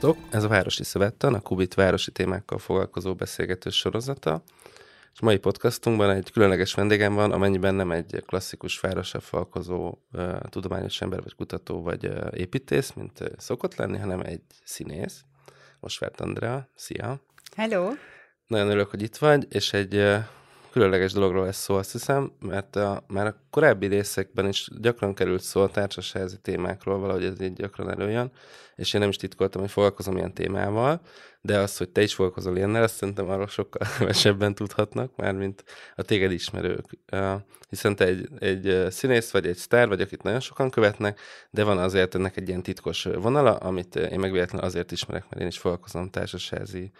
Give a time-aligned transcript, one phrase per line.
[0.00, 0.34] Sziasztok!
[0.34, 4.42] Ez a Városi Szövettan, a Kubit városi témákkal foglalkozó beszélgető sorozata.
[5.12, 11.00] És mai podcastunkban egy különleges vendégem van, amennyiben nem egy klasszikus várossal foglalkozó uh, tudományos
[11.00, 15.24] ember, vagy kutató, vagy uh, építész, mint uh, szokott lenni, hanem egy színész.
[15.80, 17.20] Osvárt Andrea, szia!
[17.56, 17.90] Hello!
[18.46, 20.18] Nagyon örülök, hogy itt vagy, és egy uh,
[20.70, 25.42] különleges dologról lesz szó, azt hiszem, mert a, már a korábbi részekben is gyakran került
[25.42, 28.32] szó a társasházi témákról, valahogy ez így gyakran előjön,
[28.80, 31.00] és én nem is titkoltam, hogy foglalkozom ilyen témával,
[31.40, 35.64] de az, hogy te is foglalkozol ilyennel, azt szerintem arról sokkal kevesebben tudhatnak, már mint
[35.96, 36.84] a téged ismerők.
[37.68, 41.20] Hiszen te egy, egy színész vagy, egy sztár vagy, akit nagyon sokan követnek,
[41.50, 45.48] de van azért ennek egy ilyen titkos vonala, amit én meg azért ismerek, mert én
[45.48, 46.90] is foglalkozom társasházi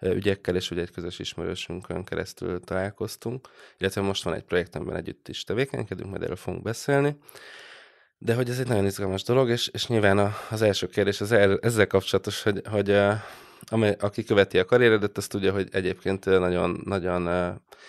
[0.00, 5.44] ügyekkel, és ugye egy közös ismerősünkön keresztül találkoztunk, illetve most van egy projektemben együtt is
[5.44, 7.16] tevékenykedünk, majd erről fogunk beszélni.
[8.22, 11.32] De hogy ez egy nagyon izgalmas dolog, és, és nyilván a, az első kérdés az
[11.32, 12.96] el, ezzel kapcsolatos, hogy, hogy
[13.66, 17.28] amely, aki követi a karrieredet, azt tudja, hogy egyébként nagyon, nagyon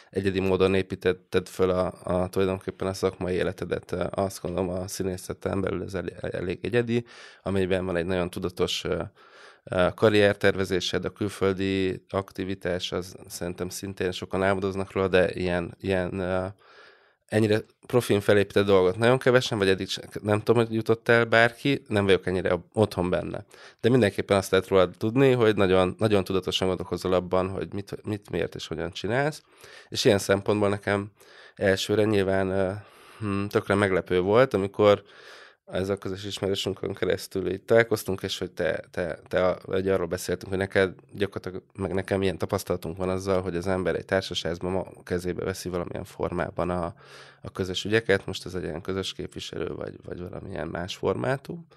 [0.10, 3.92] egyedi módon építetted föl a, a tulajdonképpen a szakmai életedet.
[4.10, 7.06] Azt gondolom a színészeten belül ez elég, elég egyedi,
[7.44, 8.86] amelyben van egy nagyon tudatos
[9.96, 16.22] karriertervezésed, a külföldi aktivitás, az szerintem szintén sokan álmodoznak róla, de ilyen, ilyen
[17.32, 19.88] ennyire profin felépített dolgot nagyon kevesen, vagy eddig
[20.22, 23.46] nem tudom, hogy jutott el bárki, nem vagyok ennyire otthon benne.
[23.82, 28.30] De mindenképpen azt lehet róla tudni, hogy nagyon, nagyon tudatosan gondolkozol abban, hogy mit, mit,
[28.30, 29.44] miért és hogyan csinálsz.
[29.90, 31.12] És ilyen szempontból nekem
[31.56, 32.78] elsőre nyilván
[33.20, 35.04] hm, tökre meglepő volt, amikor
[35.72, 40.50] ez a közös ismerősünkön keresztül így találkoztunk, és hogy te, te, te vagy arról beszéltünk,
[40.50, 45.44] hogy neked gyakorlatilag, meg nekem ilyen tapasztalatunk van azzal, hogy az ember egy társaságban kezébe
[45.44, 46.94] veszi valamilyen formában a,
[47.42, 51.68] a közös ügyeket, most ez egy ilyen közös képviselő, vagy, vagy valamilyen más formátum,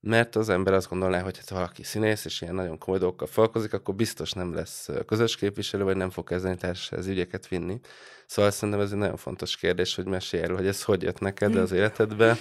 [0.00, 3.72] mert az ember azt gondolná, hogy ha valaki színész, és ilyen nagyon komoly dolgokkal foglalkozik,
[3.72, 7.80] akkor biztos nem lesz közös képviselő, vagy nem fog kezdeni társasági ügyeket vinni.
[8.26, 11.56] Szóval szerintem ez egy nagyon fontos kérdés, hogy mesélj erről, hogy ez hogy jött neked
[11.56, 12.36] az életedbe.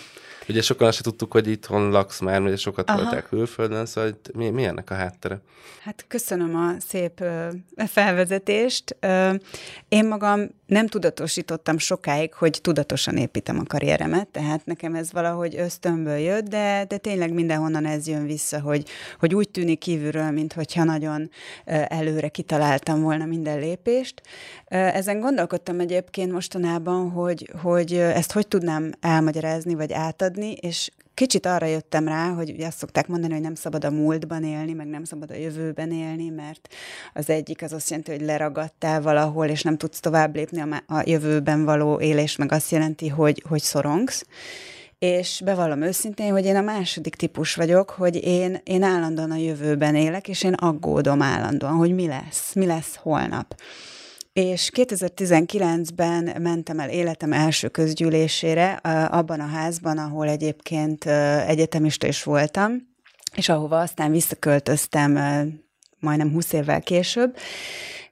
[0.48, 3.02] Ugye sokan se tudtuk, hogy itthon laksz már, mert sokat Aha.
[3.02, 5.42] voltál külföldön, szóval mi, mi ennek a háttere?
[5.81, 7.24] Hát köszönöm a szép
[7.75, 8.98] felvezetést.
[9.88, 16.18] Én magam nem tudatosítottam sokáig, hogy tudatosan építem a karrieremet, tehát nekem ez valahogy ösztönből
[16.18, 21.30] jött, de, de tényleg mindenhonnan ez jön vissza, hogy, hogy úgy tűnik kívülről, mintha nagyon
[21.66, 24.22] előre kitaláltam volna minden lépést.
[24.68, 31.66] Ezen gondolkodtam egyébként mostanában, hogy, hogy ezt hogy tudnám elmagyarázni, vagy átadni, és kicsit arra
[31.66, 35.03] jöttem rá, hogy ugye azt szokták mondani, hogy nem szabad a múltban élni, meg nem
[35.03, 36.68] szabad a jövőben élni, mert
[37.13, 41.03] az egyik az azt jelenti, hogy leragadtál valahol, és nem tudsz tovább lépni a, a
[41.06, 44.25] jövőben való élés, meg azt jelenti, hogy, hogy szorongsz.
[45.00, 49.96] És bevallom őszintén, hogy én a második típus vagyok, hogy én, én állandóan a jövőben
[49.96, 53.56] élek, és én aggódom állandóan, hogy mi lesz, mi lesz holnap.
[54.34, 58.74] És 2019-ben mentem el életem első közgyűlésére,
[59.06, 61.06] abban a házban, ahol egyébként
[61.48, 62.88] egyetemista is voltam,
[63.36, 65.12] és ahova aztán visszaköltöztem
[66.00, 67.38] majdnem 20 évvel később,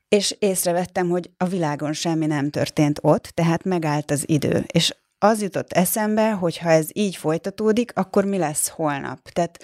[0.09, 4.65] és észrevettem, hogy a világon semmi nem történt ott, tehát megállt az idő.
[4.71, 9.29] És az jutott eszembe, hogy ha ez így folytatódik, akkor mi lesz holnap?
[9.29, 9.63] Tehát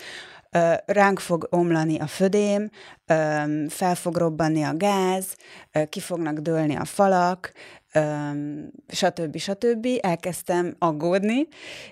[0.85, 2.69] ránk fog omlani a födém,
[3.67, 5.35] fel fog robbanni a gáz,
[5.89, 7.51] ki fognak dőlni a falak,
[8.87, 9.37] stb.
[9.37, 9.87] stb.
[10.01, 11.47] Elkezdtem aggódni,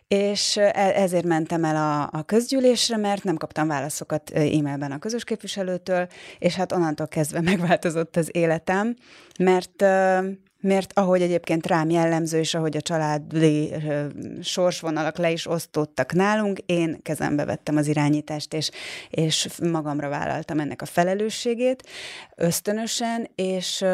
[0.08, 5.24] és e, ezért mentem el a, a közgyűlésre, mert nem kaptam válaszokat e-mailben a közös
[5.24, 6.08] képviselőtől,
[6.40, 8.96] és hát onnantól kezdve megváltozott az életem,
[9.40, 9.84] mert
[10.62, 13.74] mert ahogy egyébként rám jellemző, és ahogy a családi
[14.42, 18.72] sorsvonalak le is osztottak nálunk, én kezembe vettem az irányítást, és,
[19.10, 21.84] és magamra vállaltam ennek a felelősségét
[22.36, 23.86] ösztönösen, és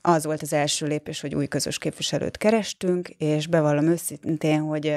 [0.00, 4.94] az volt az első lépés, hogy új közös képviselőt kerestünk, és bevallom őszintén, hogy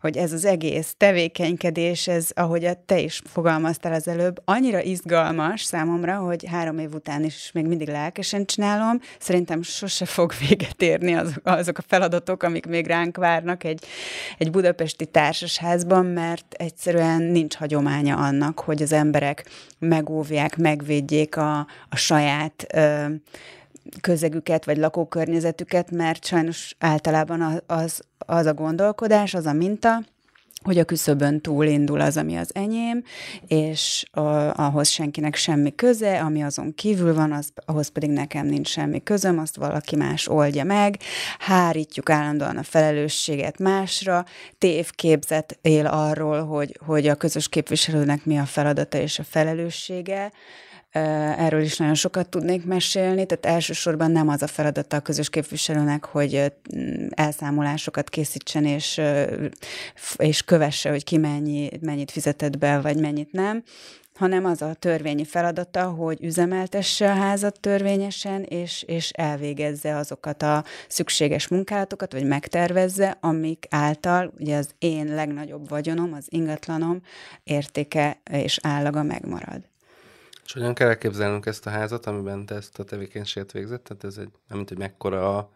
[0.00, 6.16] hogy ez az egész tevékenykedés, ez, ahogy te is fogalmaztál az előbb, annyira izgalmas számomra,
[6.16, 9.00] hogy három év után is még mindig lelkesen csinálom.
[9.18, 13.84] Szerintem sose fog véget érni az, azok a feladatok, amik még ránk várnak egy,
[14.38, 19.44] egy budapesti társasházban, mert egyszerűen nincs hagyománya annak, hogy az emberek
[19.78, 21.58] megóvják, megvédjék a,
[21.88, 23.04] a saját ö,
[24.00, 30.02] közegüket, vagy lakókörnyezetüket, mert sajnos általában az, az a gondolkodás, az a minta,
[30.62, 33.02] hogy a küszöbön túl indul az, ami az enyém,
[33.46, 34.20] és a,
[34.58, 39.38] ahhoz senkinek semmi köze, ami azon kívül van, az, ahhoz pedig nekem nincs semmi közöm,
[39.38, 40.98] azt valaki más oldja meg,
[41.38, 44.24] hárítjuk állandóan a felelősséget másra,
[44.58, 50.32] tévképzet él arról, hogy, hogy a közös képviselőnek mi a feladata és a felelőssége,
[50.90, 56.04] Erről is nagyon sokat tudnék mesélni, tehát elsősorban nem az a feladata a közös képviselőnek,
[56.04, 56.52] hogy
[57.10, 59.00] elszámolásokat készítsen és,
[60.16, 63.62] és kövesse, hogy ki mennyi, mennyit fizetett be, vagy mennyit nem,
[64.18, 70.64] hanem az a törvényi feladata, hogy üzemeltesse a házat törvényesen, és, és elvégezze azokat a
[70.88, 77.00] szükséges munkálatokat, vagy megtervezze, amik által ugye az én legnagyobb vagyonom, az ingatlanom
[77.44, 79.62] értéke és állaga megmarad.
[80.48, 83.84] És hogyan kell elképzelnünk ezt a házat, amiben te ezt a tevékenységet végzett?
[83.84, 85.50] Tehát ez egy, nem hogy mekkora a...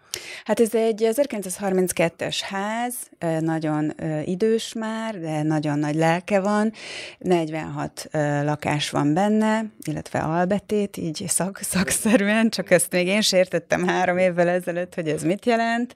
[0.44, 2.94] Hát ez egy 1932-es ház,
[3.40, 3.92] nagyon
[4.24, 6.72] idős már, de nagyon nagy lelke van,
[7.18, 8.08] 46
[8.42, 14.48] lakás van benne, illetve albetét, így szak, szakszerűen, csak ezt még én sértettem három évvel
[14.48, 15.94] ezelőtt, hogy ez mit jelent.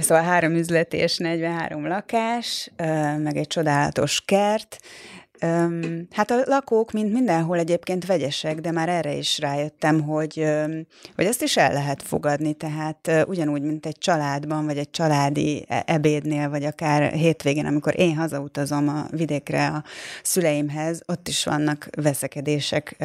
[0.00, 2.70] Szóval három üzlet és 43 lakás,
[3.18, 4.78] meg egy csodálatos kert,
[5.44, 10.86] Öm, hát a lakók, mint mindenhol egyébként vegyesek, de már erre is rájöttem, hogy, öm,
[11.16, 15.64] hogy ezt is el lehet fogadni, tehát ö, ugyanúgy, mint egy családban, vagy egy családi
[15.68, 19.84] e, ebédnél, vagy akár hétvégén, amikor én hazautazom a vidékre a
[20.22, 23.04] szüleimhez, ott is vannak veszekedések ö,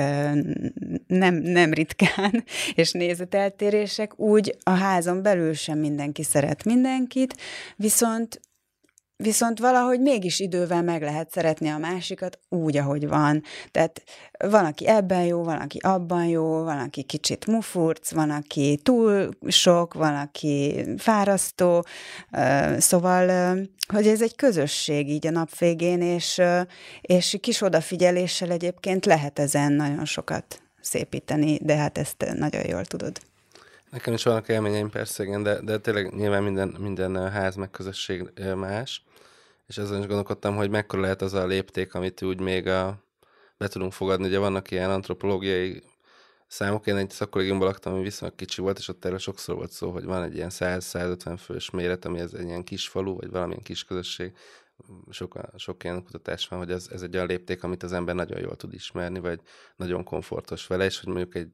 [1.07, 2.44] nem, nem ritkán,
[2.75, 7.38] és nézeteltérések, úgy a házon belül sem mindenki szeret mindenkit,
[7.75, 8.39] viszont
[9.24, 13.44] viszont valahogy mégis idővel meg lehet szeretni a másikat úgy, ahogy van.
[13.71, 14.04] Tehát
[14.38, 19.30] van, aki ebben jó, van, aki abban jó, van, aki kicsit mufurc, van, aki túl
[19.48, 21.86] sok, van, aki fárasztó,
[22.77, 23.56] szóval,
[23.94, 26.42] hogy ez egy közösség így a nap végén, és,
[27.01, 33.29] és kis odafigyeléssel egyébként lehet ezen nagyon sokat szépíteni, de hát ezt nagyon jól tudod.
[33.91, 38.31] Nekem is vannak élményeim persze, igen, de, de tényleg nyilván minden, minden ház meg közösség
[38.56, 39.03] más
[39.69, 43.03] és azon is gondolkodtam, hogy mekkora lehet az a lépték, amit úgy még a,
[43.57, 44.27] be tudunk fogadni.
[44.27, 45.83] Ugye vannak ilyen antropológiai
[46.47, 49.92] számok, én egy szakkollégiumban laktam, ami viszonylag kicsi volt, és ott erről sokszor volt szó,
[49.92, 53.63] hogy van egy ilyen 100-150 fős méret, ami ez egy ilyen kis falu, vagy valamilyen
[53.63, 54.33] kis közösség.
[55.09, 58.39] Sok, sok ilyen kutatás van, hogy ez, ez egy olyan lépték, amit az ember nagyon
[58.39, 59.39] jól tud ismerni, vagy
[59.75, 61.51] nagyon komfortos vele, és hogy mondjuk egy,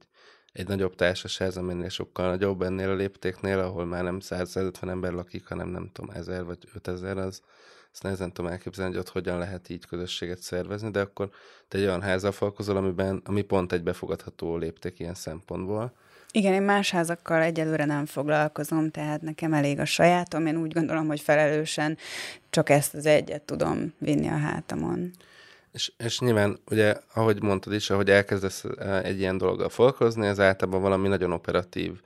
[0.56, 5.48] egy nagyobb társaság, aminél sokkal nagyobb ennél a léptéknél, ahol már nem 150 ember lakik,
[5.48, 7.42] hanem nem tudom, 1000 vagy 5000, az,
[7.92, 11.30] ezt nehezen tudom elképzelni, hogy ott hogyan lehet így közösséget szervezni, de akkor
[11.68, 15.94] te egy olyan házzal falkozol, amiben, ami pont egy befogadható lépték ilyen szempontból.
[16.32, 20.46] Igen, én más házakkal egyelőre nem foglalkozom, tehát nekem elég a sajátom.
[20.46, 21.98] Én úgy gondolom, hogy felelősen
[22.50, 25.12] csak ezt az egyet tudom vinni a hátamon.
[25.76, 30.40] És, és nyilván, ugye, ahogy mondtad is, ahogy elkezdesz eh, egy ilyen dologgal foglalkozni, ez
[30.40, 32.02] általában valami nagyon operatív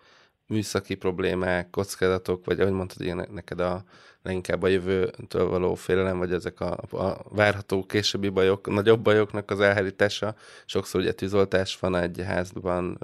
[0.47, 3.83] műszaki problémák, kockázatok, vagy ahogy mondtad, ilyen neked a,
[4.21, 9.59] leginkább a jövőtől való félelem, vagy ezek a, a várható későbbi bajok, nagyobb bajoknak az
[9.59, 10.35] elhárítása.
[10.65, 12.97] Sokszor ugye tűzoltás van egy házban,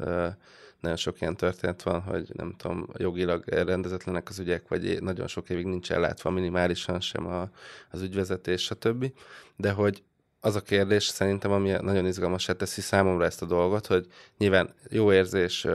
[0.80, 5.50] nagyon sok ilyen történet van, hogy nem tudom, jogilag rendezetlenek az ügyek, vagy nagyon sok
[5.50, 7.50] évig nincs ellátva minimálisan sem a,
[7.92, 9.12] az ügyvezetés, stb.
[9.56, 10.04] De hogy
[10.46, 14.08] az a kérdés szerintem, ami nagyon izgalmasá teszi számomra ezt a dolgot, hogy
[14.38, 15.68] nyilván jó érzés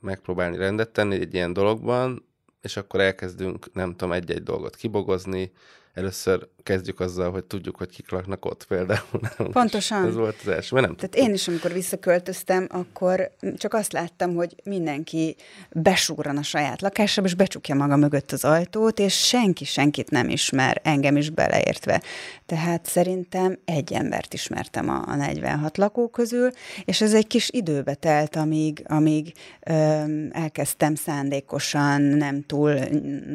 [0.00, 2.24] megpróbálni rendet tenni egy ilyen dologban,
[2.62, 5.52] és akkor elkezdünk, nem tudom, egy-egy dolgot kibogozni,
[5.96, 9.20] először kezdjük azzal, hogy tudjuk, hogy kik laknak ott például.
[9.52, 10.06] Pontosan.
[10.06, 11.28] Ez volt az első, mert nem Tehát tudtuk.
[11.28, 15.36] én is, amikor visszaköltöztem, akkor csak azt láttam, hogy mindenki
[15.72, 20.80] besúran a saját lakásába, és becsukja maga mögött az ajtót, és senki senkit nem ismer,
[20.84, 22.02] engem is beleértve.
[22.46, 26.50] Tehát szerintem egy embert ismertem a, a 46 lakó közül,
[26.84, 32.72] és ez egy kis időbe telt, amíg, amíg öm, elkezdtem szándékosan, nem túl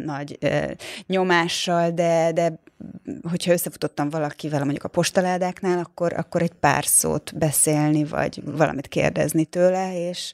[0.05, 0.71] nagy ö,
[1.07, 2.50] nyomással, de, de
[3.29, 9.45] hogyha összefutottam valakivel, mondjuk a postaládáknál, akkor, akkor egy pár szót beszélni, vagy valamit kérdezni
[9.45, 10.33] tőle, és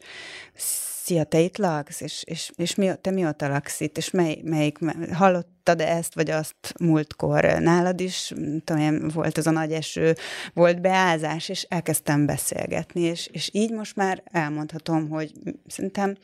[1.07, 4.77] szia, te itt laksz, és, és, és mi, te mióta laksz itt, és mely, melyik,
[5.13, 7.43] hallottad-e ezt, vagy azt múltkor?
[7.43, 8.33] Nálad is,
[8.63, 10.15] tudom volt az a nagy eső,
[10.53, 15.31] volt beázás, és elkezdtem beszélgetni, és, és így most már elmondhatom, hogy
[15.67, 16.15] szerintem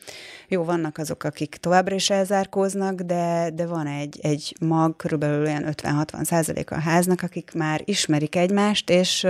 [0.48, 5.64] jó, vannak azok, akik továbbra is elzárkóznak, de, de van egy, egy mag, körülbelül olyan
[5.66, 9.26] 50-60 százalék a háznak, akik már ismerik egymást, és,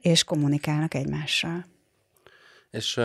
[0.00, 1.72] és kommunikálnak egymással.
[2.74, 3.00] És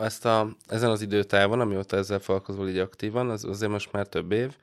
[0.00, 4.32] ezt a, ezen az időtávon, amióta ezzel foglalkozol így aktívan, az azért most már több
[4.32, 4.56] év,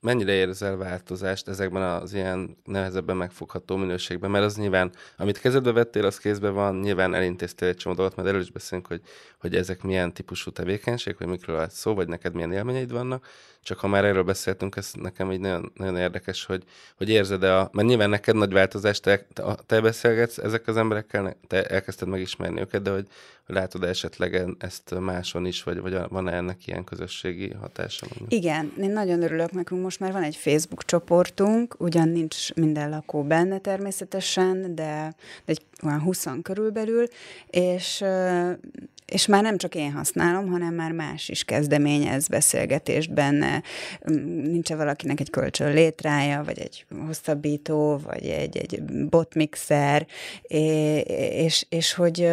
[0.00, 4.30] mennyire érzel változást ezekben az ilyen nehezebben megfogható minőségben?
[4.30, 8.28] Mert az nyilván, amit kezedbe vettél, az kézben van, nyilván elintéztél egy csomó dolgot, mert
[8.28, 9.00] erről is beszélünk, hogy,
[9.38, 13.26] hogy ezek milyen típusú tevékenység, vagy mikről lehet szó, vagy neked milyen élményeid vannak.
[13.62, 16.62] Csak ha már erről beszéltünk, ez nekem így nagyon, nagyon érdekes, hogy,
[16.96, 17.70] hogy érzed-e a...
[17.72, 19.26] Mert nyilván neked nagy változás, te,
[19.66, 23.06] te beszélgetsz ezek az emberekkel, te elkezdted megismerni őket, de hogy,
[23.46, 28.06] látod esetleg ezt máson is, vagy, vagy van-e ennek ilyen közösségi hatása?
[28.08, 28.42] Mondjuk?
[28.42, 33.22] Igen, én nagyon örülök, nekünk most már van egy Facebook csoportunk, ugyan nincs minden lakó
[33.22, 35.14] benne természetesen, de
[35.44, 37.06] egy olyan 20 körülbelül,
[37.46, 38.04] és
[39.12, 43.62] és már nem csak én használom, hanem már más is kezdeményez beszélgetést benne.
[44.42, 50.06] Nincs-e valakinek egy kölcsön létrája, vagy egy hosszabbító, vagy egy, egy botmixer,
[50.42, 52.28] és, és hogy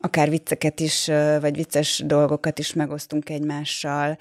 [0.00, 1.10] akár vicceket is,
[1.40, 4.16] vagy vicces dolgokat is megosztunk egymással,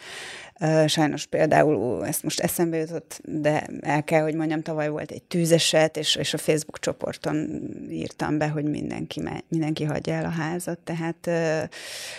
[0.88, 5.98] Sajnos például, ezt most eszembe jutott, de el kell, hogy mondjam, tavaly volt egy tűzeset,
[5.98, 10.80] és, és a Facebook csoporton írtam be, hogy mindenki, mindenki hagyja el a házat.
[10.80, 11.28] Tehát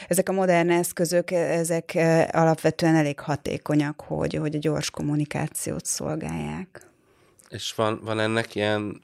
[0.08, 1.98] ezek a modern eszközök, ezek
[2.30, 6.86] alapvetően elég hatékonyak, hogy, hogy a gyors kommunikációt szolgálják.
[7.48, 9.02] És van, van ennek ilyen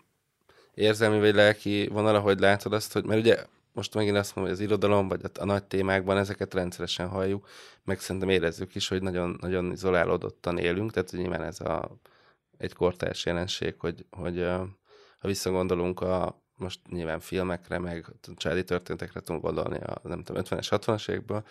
[0.75, 3.37] érzelmi vagy lelki vonala, hogy látod azt, hogy, mert ugye
[3.73, 7.49] most megint azt mondom, hogy az irodalom, vagy a, a nagy témákban ezeket rendszeresen halljuk,
[7.87, 11.99] meg szerintem érezzük is, hogy nagyon, nagyon izolálódottan élünk, tehát hogy nyilván ez a,
[12.57, 14.39] egy kortárs jelenség, hogy, hogy
[15.19, 20.67] ha visszagondolunk a, most nyilván filmekre, meg családi történetekre tudunk gondolni a, nem tudom, 50-es,
[20.71, 21.45] 60-as évekből,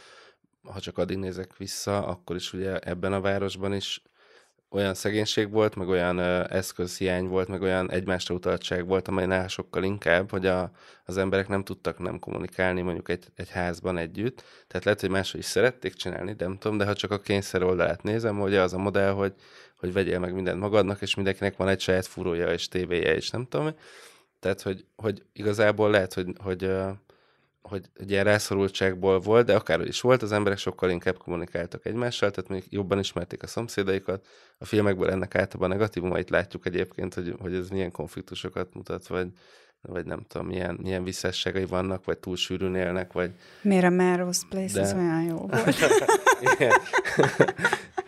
[0.63, 4.03] ha csak addig nézek vissza, akkor is ugye ebben a városban is
[4.75, 9.83] olyan szegénység volt, meg olyan ö, eszközhiány volt, meg olyan egymásra utaltság volt, amelynál sokkal
[9.83, 10.71] inkább, hogy a,
[11.05, 14.43] az emberek nem tudtak nem kommunikálni mondjuk egy, egy házban együtt.
[14.67, 17.63] Tehát lehet, hogy máshogy is szerették csinálni, de nem tudom, de ha csak a kényszer
[17.63, 19.33] oldalát nézem, hogy az a modell, hogy,
[19.79, 23.45] hogy vegyél meg mindent magadnak, és mindenkinek van egy saját fúrója és tévéje, és nem
[23.45, 23.75] tudom.
[24.39, 26.71] Tehát, hogy, hogy igazából lehet, hogy, hogy hogy
[27.73, 32.49] egy ilyen rászorultságból volt, de akárhogy is volt, az emberek sokkal inkább kommunikáltak egymással, tehát
[32.49, 34.25] még jobban ismerték a szomszédaikat.
[34.57, 39.27] A filmekből ennek általában negatívumait látjuk egyébként, hogy, hogy ez milyen konfliktusokat mutat, vagy,
[39.81, 43.31] vagy nem tudom, milyen, milyen visszásságai vannak, vagy túl sűrűn élnek, vagy...
[43.61, 44.81] Miért a Melrose Place, de...
[44.81, 45.75] ez olyan jó volt.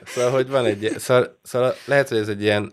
[0.05, 0.93] szóval, hogy van egy...
[0.97, 2.71] Szóval, szóval lehet, hogy ez egy ilyen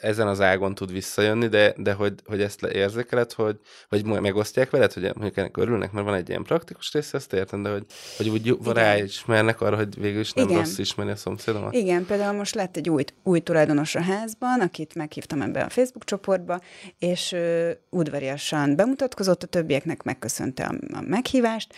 [0.00, 3.58] ezen az ágon tud visszajönni, de, de hogy, hogy ezt érzékeled, hogy,
[3.88, 7.62] hogy megosztják veled, hogy mondjuk ennek örülnek, mert van egy ilyen praktikus része, ezt értem,
[7.62, 10.58] de hogy, hogy úgy ráismernek arra, hogy végül is nem Igen.
[10.58, 11.74] rossz ismerni a szomszédomat.
[11.74, 16.04] Igen, például most lett egy új, új tulajdonos a házban, akit meghívtam ebbe a Facebook
[16.04, 16.60] csoportba,
[16.98, 21.74] és ö, udvariasan bemutatkozott, a többieknek megköszönte a, a meghívást,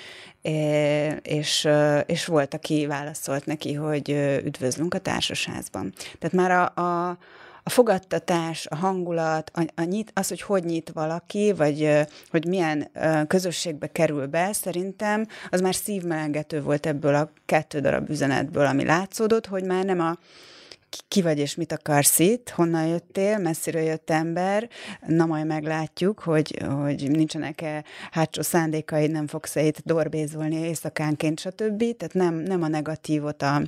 [1.23, 1.69] és,
[2.07, 4.11] és volt, aki válaszolt neki, hogy
[4.45, 5.93] üdvözlünk a társasházban.
[6.19, 7.19] Tehát már a, a
[7.67, 12.91] a fogadtatás, a hangulat, a, a nyit, az, hogy hogy nyit valaki, vagy hogy milyen
[13.27, 19.47] közösségbe kerül be, szerintem az már szívmelengető volt ebből a kettő darab üzenetből, ami látszódott,
[19.47, 20.17] hogy már nem a
[21.09, 24.69] ki vagy és mit akarsz itt, honnan jöttél, messziről jött ember,
[25.07, 31.79] na majd meglátjuk, hogy, hogy nincsenek-e hátsó szándékaid, nem fogsz-e itt dorbézolni éjszakánként, stb.
[31.97, 33.63] Tehát nem, nem a negatívot, a,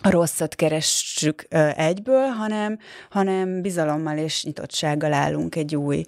[0.00, 1.46] a rosszat keressük
[1.76, 2.78] egyből, hanem,
[3.10, 6.04] hanem bizalommal és nyitottsággal állunk egy új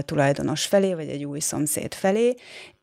[0.00, 2.34] tulajdonos felé, vagy egy új szomszéd felé,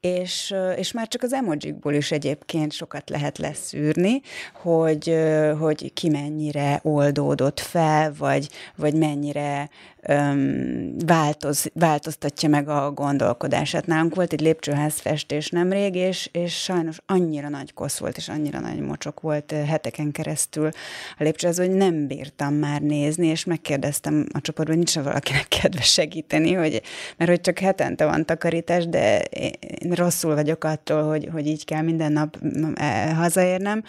[0.01, 4.21] és, és már csak az emojikból is egyébként sokat lehet leszűrni,
[4.53, 5.15] hogy,
[5.59, 9.69] hogy ki mennyire oldódott fel, vagy, vagy mennyire
[10.01, 13.85] öm, változ, változtatja meg a gondolkodását.
[13.85, 18.59] Nálunk volt egy lépcsőház festés nemrég, és, és sajnos annyira nagy kosz volt, és annyira
[18.59, 20.69] nagy mocsok volt heteken keresztül
[21.17, 26.53] a lépcsőház, hogy nem bírtam már nézni, és megkérdeztem a csoportban, nincs valakinek kedve segíteni,
[26.53, 26.81] hogy,
[27.17, 31.81] mert hogy csak hetente van takarítás, de én rosszul vagyok attól, hogy, hogy így kell
[31.81, 32.37] minden nap
[32.73, 33.83] e, hazaérnem,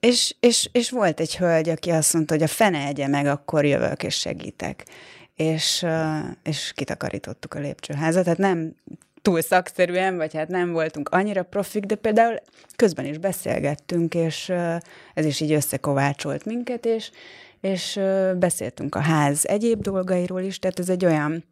[0.00, 3.64] és, és, és volt egy hölgy, aki azt mondta, hogy a fene egye meg, akkor
[3.64, 4.84] jövök és segítek.
[5.36, 5.86] És,
[6.42, 8.74] és kitakarítottuk a lépcsőházat, tehát nem
[9.26, 12.40] túl szakszerűen, vagy hát nem voltunk annyira profik, de például
[12.76, 14.52] közben is beszélgettünk, és
[15.14, 17.10] ez is így összekovácsolt minket, és,
[17.60, 18.00] és
[18.38, 21.44] beszéltünk a ház egyéb dolgairól is, tehát ez egy olyan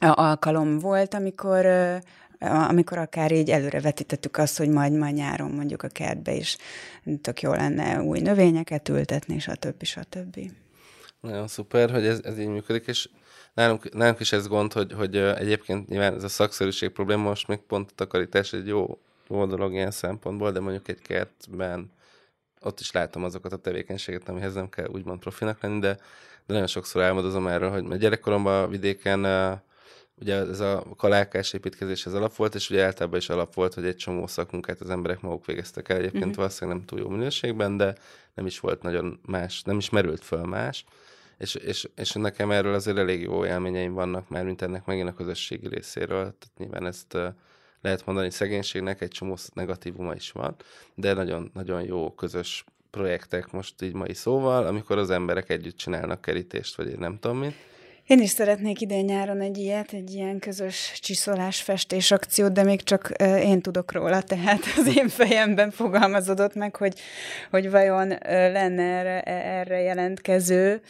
[0.00, 1.66] alkalom volt, amikor,
[2.38, 6.56] amikor akár így előre vetítettük azt, hogy majd majd nyáron mondjuk a kertbe is
[7.20, 10.50] tök jó lenne új növényeket ültetni, a többi.
[11.22, 13.08] Nagyon szuper, hogy ez, ez így működik, és
[13.54, 17.58] nálunk, nálunk is ez gond, hogy, hogy egyébként nyilván ez a szakszerűség probléma, most még
[17.58, 18.98] pont a takarítás egy jó,
[19.28, 21.92] jó dolog ilyen szempontból, de mondjuk egy kertben
[22.60, 25.94] ott is látom azokat a tevékenységet, amihez nem kell úgymond profinak lenni, de,
[26.46, 29.24] de nagyon sokszor álmodozom erről, hogy mert gyerekkoromban a vidéken
[30.14, 33.84] ugye ez a kalákás építkezés az alap volt, és ugye általában is alap volt, hogy
[33.84, 36.36] egy csomó szakmunkát az emberek maguk végeztek el, egyébként uh-huh.
[36.36, 37.94] valószínűleg nem túl jó minőségben, de
[38.34, 40.84] nem is volt nagyon más, nem is merült föl más,
[41.42, 45.14] és, és, és nekem erről azért elég jó élményeim vannak már, mint ennek megint a
[45.14, 47.18] közösségi részéről, tehát nyilván ezt
[47.80, 50.56] lehet mondani, szegénységnek egy csomó negatívuma is van,
[50.94, 56.20] de nagyon, nagyon jó közös projektek most így mai szóval, amikor az emberek együtt csinálnak
[56.20, 57.54] kerítést, vagy én nem tudom mit,
[58.06, 62.82] én is szeretnék idén nyáron egy ilyet, egy ilyen közös csiszolás, festés akciót, de még
[62.82, 67.00] csak én tudok róla, tehát az én fejemben fogalmazódott meg, hogy,
[67.50, 70.82] hogy vajon lenne erre, erre jelentkező.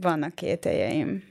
[0.00, 1.24] Vannak kételjeim.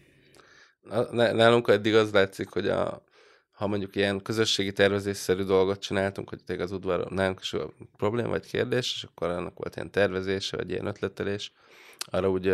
[1.11, 3.03] Nálunk eddig az látszik, hogy a,
[3.51, 8.29] ha mondjuk ilyen közösségi tervezésszerű dolgot csináltunk, hogy tényleg az udvar nálunk is a probléma
[8.29, 11.51] vagy kérdés, és akkor annak volt ilyen tervezése, vagy ilyen ötletelés,
[11.99, 12.53] arra úgy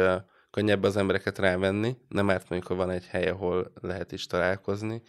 [0.53, 5.01] könnyebb az embereket rávenni, nem árt mondjuk, ha van egy hely, ahol lehet is találkozni.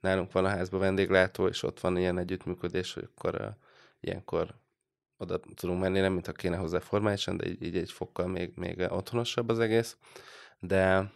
[0.00, 3.46] Nálunk van a házban vendéglátó, és ott van ilyen együttműködés, hogy akkor uh,
[4.00, 4.54] ilyenkor
[5.16, 8.86] oda tudunk menni, nem mintha kéne hozzá formálisan, de így, így egy fokkal még, még
[8.88, 9.96] otthonosabb az egész.
[10.58, 11.12] De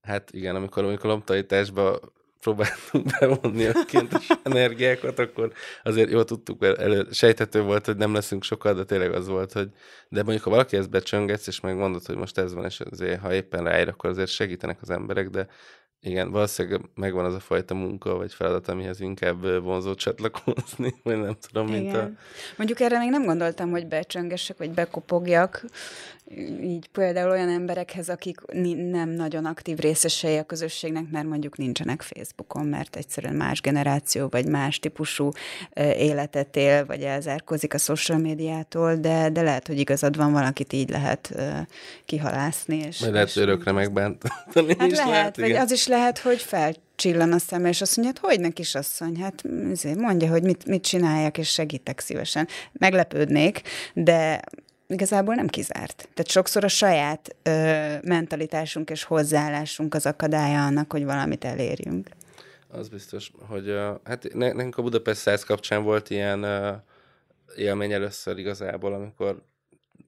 [0.00, 2.00] hát igen, amikor, amikor lomtaításba
[2.44, 8.44] próbáltunk bevonni a kintes energiákat, akkor azért jól tudtuk, elő, sejtető volt, hogy nem leszünk
[8.44, 9.68] sokkal, de tényleg az volt, hogy
[10.08, 13.34] de mondjuk, ha valaki ezt becsöngetsz, és megmondod, hogy most ez van, és azért, ha
[13.34, 15.46] éppen ráír, akkor azért segítenek az emberek, de
[16.00, 21.36] igen, valószínűleg megvan az a fajta munka vagy feladat, amihez inkább vonzó csatlakozni, vagy nem
[21.48, 21.82] tudom, Igen.
[21.82, 22.10] mint a...
[22.56, 25.64] Mondjuk erre még nem gondoltam, hogy becsöngessek, vagy bekopogjak,
[26.62, 28.40] így például olyan emberekhez, akik
[28.90, 34.46] nem nagyon aktív részesei a közösségnek, mert mondjuk nincsenek Facebookon, mert egyszerűen más generáció, vagy
[34.46, 35.30] más típusú
[35.98, 40.90] életet él, vagy elzárkozik a social médiától, de, de lehet, hogy igazad van, valakit így
[40.90, 41.34] lehet
[42.04, 42.76] kihalászni.
[42.76, 46.40] És, Vagy lehet, hogy örökre megbántani hát is lehet, lehet vagy az is lehet, hogy
[46.40, 49.44] fel csillan a szeme, és azt mondja, hogy hogy is asszony, hát
[49.96, 52.48] mondja, hogy mit, mit csináljak, és segítek szívesen.
[52.72, 53.60] Meglepődnék,
[53.94, 54.40] de
[54.86, 55.96] igazából nem kizárt.
[55.96, 62.08] Tehát sokszor a saját ö, mentalitásunk és hozzáállásunk az akadálya annak, hogy valamit elérjünk.
[62.68, 66.76] Az biztos, hogy hát nekünk a Budapest 100 kapcsán volt ilyen uh,
[67.56, 69.42] élmény először igazából, amikor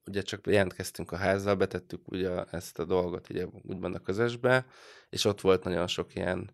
[0.07, 4.67] ugye csak jelentkeztünk a házzal, betettük ugye ezt a dolgot ugye úgymond a közösbe,
[5.11, 6.51] és ott volt nagyon sok ilyen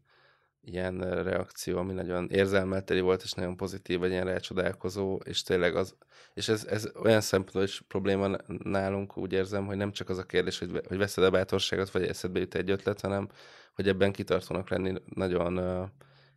[0.65, 5.95] ilyen reakció, ami nagyon érzelmelteli volt, és nagyon pozitív, vagy ilyen rácsodálkozó, és tényleg az,
[6.35, 10.27] és ez, ez olyan szempontból is probléma nálunk, úgy érzem, hogy nem csak az a
[10.27, 13.29] kérdés, hogy, hogy veszed a bátorságot, vagy eszedbe jut egy ötlet, hanem
[13.75, 15.61] hogy ebben kitartónak lenni nagyon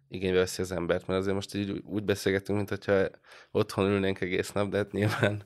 [0.09, 3.07] igénybe veszi az embert, mert azért most így úgy beszélgetünk, mint hogyha
[3.51, 5.43] otthon ülnénk egész nap, de hát nyilván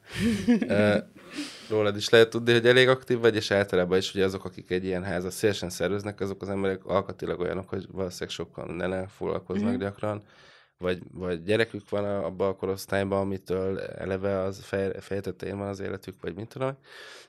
[1.69, 4.85] rólad is lehet tudni, hogy elég aktív vagy, és általában is ugye azok, akik egy
[4.85, 9.79] ilyen házat szélesen szerveznek, azok az emberek alkatilag olyanok, hogy valószínűleg sokkal mindennel foglalkoznak mm-hmm.
[9.79, 10.23] gyakran,
[10.77, 16.21] vagy, vagy gyerekük van abban a korosztályban, amitől eleve az fej, fejtetén van az életük,
[16.21, 16.77] vagy mit tudom,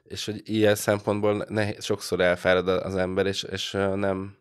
[0.04, 4.36] és hogy ilyen szempontból nehéz, sokszor elfárad az ember, és, és nem,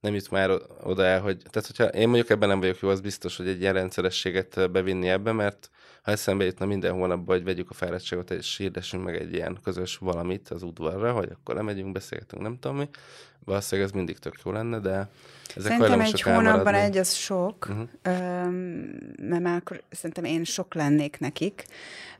[0.00, 0.50] nem jut már
[0.82, 3.60] oda el, hogy, tehát hogyha én mondjuk ebben nem vagyok jó, az biztos, hogy egy
[3.60, 5.70] ilyen rendszerességet bevinni ebbe, mert
[6.02, 9.96] ha eszembe jutna minden hónapban, hogy vegyük a fáradtságot, és hirdessünk meg egy ilyen közös
[9.96, 12.88] valamit az udvarra, hogy akkor nem megyünk, beszélgetünk, nem tudom mi,
[13.44, 15.08] valószínűleg ez mindig tök jó lenne, de
[15.56, 17.88] ezek Szerintem egy hónapban egy az sok, uh-huh.
[19.18, 21.64] mert már akkor szerintem én sok lennék nekik,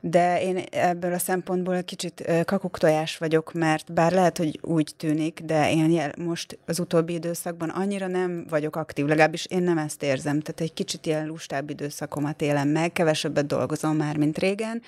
[0.00, 5.72] de én ebből a szempontból kicsit kakuktojás vagyok, mert bár lehet, hogy úgy tűnik, de
[5.72, 10.40] én jel, most az utóbbi időszakban annyira nem vagyok aktív, legalábbis én nem ezt érzem,
[10.40, 14.82] tehát egy kicsit ilyen lustább időszakomat élem meg, kevesebbet dolgozom már, mint régen,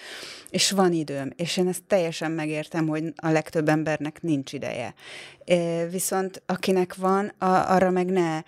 [0.51, 4.95] és van időm, és én ezt teljesen megértem, hogy a legtöbb embernek nincs ideje.
[5.91, 8.41] Viszont akinek van, arra meg ne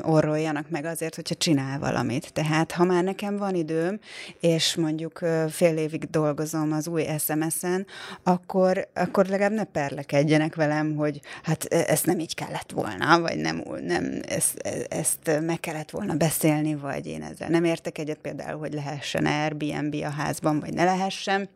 [0.00, 2.32] orroljanak meg azért, hogyha csinál valamit.
[2.32, 3.98] Tehát ha már nekem van időm,
[4.40, 7.86] és mondjuk fél évig dolgozom az új SMS-en,
[8.22, 13.62] akkor, akkor legalább ne perlekedjenek velem, hogy hát ezt nem így kellett volna, vagy nem,
[13.80, 14.58] nem ezt,
[14.88, 19.94] ezt meg kellett volna beszélni, vagy én ezzel nem értek egyet például, hogy lehessen Airbnb
[20.04, 21.48] a házban, vagy ne lehessen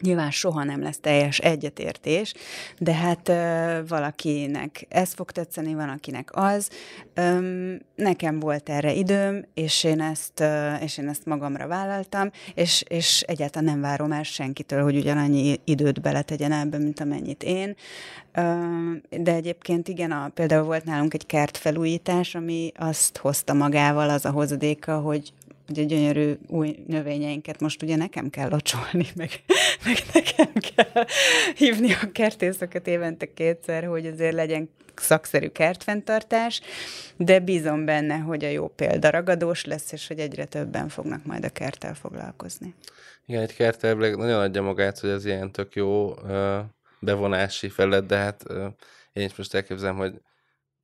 [0.00, 2.34] Nyilván soha nem lesz teljes egyetértés,
[2.78, 6.70] de hát ö, valakinek ez fog tetszeni, van akinek az.
[7.14, 12.84] Öm, nekem volt erre időm, és én ezt, ö, és én ezt magamra vállaltam, és,
[12.88, 17.76] és egyáltalán nem várom el senkitől, hogy ugyanannyi időt beletegyen ebbe, mint amennyit én.
[18.32, 24.24] Öm, de egyébként igen, a, például volt nálunk egy kertfelújítás, ami azt hozta magával az
[24.24, 25.32] a hozadéka, hogy
[25.68, 29.30] ugye gyönyörű új növényeinket most ugye nekem kell locsolni, meg,
[29.84, 31.04] meg nekem kell
[31.56, 36.60] hívni a kertészeket évente kétszer, hogy azért legyen szakszerű kertfenntartás,
[37.16, 41.44] de bízom benne, hogy a jó példa ragadós lesz, és hogy egyre többen fognak majd
[41.44, 42.74] a kerttel foglalkozni.
[43.26, 46.14] Igen, egy kertelvileg nagyon adja magát, hogy az ilyen tök jó
[47.00, 48.44] bevonási felett, de hát
[49.12, 50.20] én is most elképzelem, hogy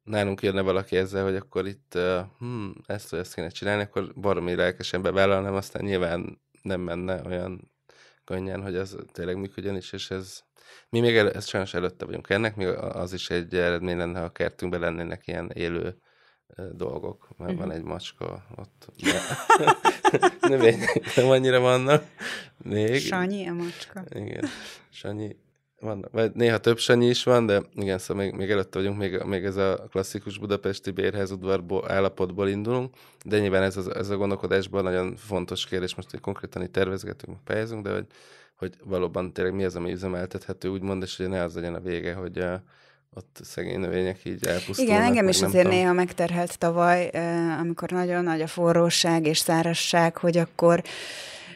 [0.03, 1.99] nálunk jönne valaki ezzel, hogy akkor itt
[2.39, 7.72] hm, ezt ezt kéne csinálni, akkor baromi lelkesen bevállalnám, aztán nyilván nem menne olyan
[8.25, 10.41] könnyen, hogy az tényleg működjön is, és ez
[10.89, 14.25] mi még el, ez sajnos előtte vagyunk ennek, még az is egy eredmény lenne, ha
[14.25, 15.97] a kertünkben lennének ilyen élő
[16.73, 17.59] dolgok, mert uh-huh.
[17.59, 17.77] van mhm.
[17.77, 18.87] egy macska ott.
[20.41, 22.05] Növények nem annyira vannak
[22.57, 23.01] még.
[23.01, 24.05] Sanyi a macska.
[24.15, 24.45] Igen,
[24.91, 25.37] Sanyi
[25.83, 29.23] van, vagy néha több Sanyi is van, de igen, szóval még, még előtte vagyunk, még,
[29.23, 34.16] még ez a klasszikus budapesti bérhez udvarból, állapotból indulunk, de nyilván ez, az, ez a
[34.16, 38.07] gondolkodásban nagyon fontos kérdés, most hogy konkrétan itt tervezgetünk, pályázunk, de hogy,
[38.57, 42.14] hogy valóban tényleg mi az, ami üzemeltethető, úgymond, és hogy ne az legyen a vége,
[42.14, 42.62] hogy a,
[43.14, 44.95] ott szegény növények így elpusztulnak.
[44.95, 45.79] Igen, engem is azért tudom.
[45.79, 47.11] néha megterhelt tavaly,
[47.61, 50.83] amikor nagyon nagy a forróság és szárasság, hogy akkor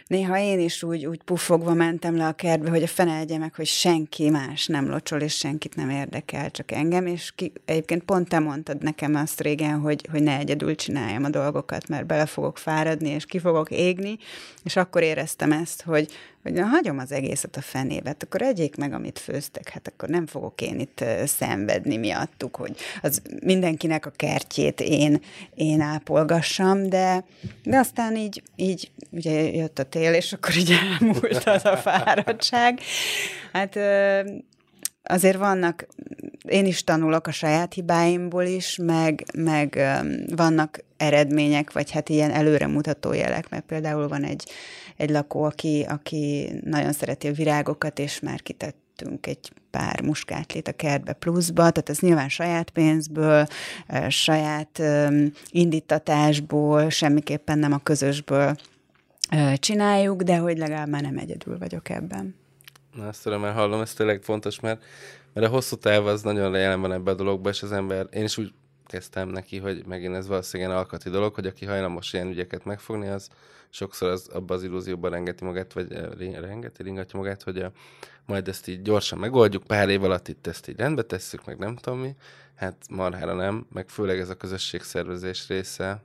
[0.07, 3.67] néha én is úgy, úgy pufogva mentem le a kertbe, hogy a fene meg, hogy
[3.67, 8.39] senki más nem locsol, és senkit nem érdekel, csak engem, és ki, egyébként pont te
[8.39, 13.09] mondtad nekem azt régen, hogy, hogy ne egyedül csináljam a dolgokat, mert bele fogok fáradni,
[13.09, 14.19] és ki fogok égni,
[14.65, 18.93] és akkor éreztem ezt, hogy, hogy na, hagyom az egészet a fenébe, akkor egyék meg,
[18.93, 24.81] amit főztek, hát akkor nem fogok én itt szenvedni miattuk, hogy az mindenkinek a kertjét
[24.81, 25.21] én,
[25.55, 27.25] én ápolgassam, de,
[27.63, 32.81] de aztán így, így ugye jött a tél, és akkor így elmúlt az a fáradtság.
[33.53, 33.79] Hát
[35.03, 35.87] azért vannak,
[36.49, 39.81] én is tanulok a saját hibáimból is, meg, meg
[40.35, 44.51] vannak eredmények, vagy hát ilyen előremutató jelek, mert például van egy,
[44.97, 50.73] egy lakó, aki, aki nagyon szereti a virágokat, és már kitettünk egy pár muskátlét a
[50.73, 53.47] kertbe pluszba, tehát ez nyilván saját pénzből,
[54.09, 54.83] saját
[55.51, 58.57] indítatásból, semmiképpen nem a közösből
[59.55, 62.35] csináljuk, de hogy legalább már nem egyedül vagyok ebben.
[62.95, 64.85] Na, ezt örömmel hallom, ez tényleg fontos, mert,
[65.33, 68.25] mert a hosszú táv az nagyon jelen van ebben a dologban, és az ember, én
[68.25, 68.53] is úgy
[68.87, 73.29] kezdtem neki, hogy megint ez valószínűleg alkati dolog, hogy aki hajlamos ilyen ügyeket megfogni, az
[73.71, 77.73] sokszor az abba az illúzióban rengeti magát, vagy rengeti, ringatja magát, hogy a,
[78.27, 81.77] majd ezt így gyorsan megoldjuk, pár év alatt itt ezt így rendbe tesszük, meg nem
[81.77, 82.15] tudom mi.
[82.55, 86.03] Hát marhára nem, meg főleg ez a közösségszervezés része.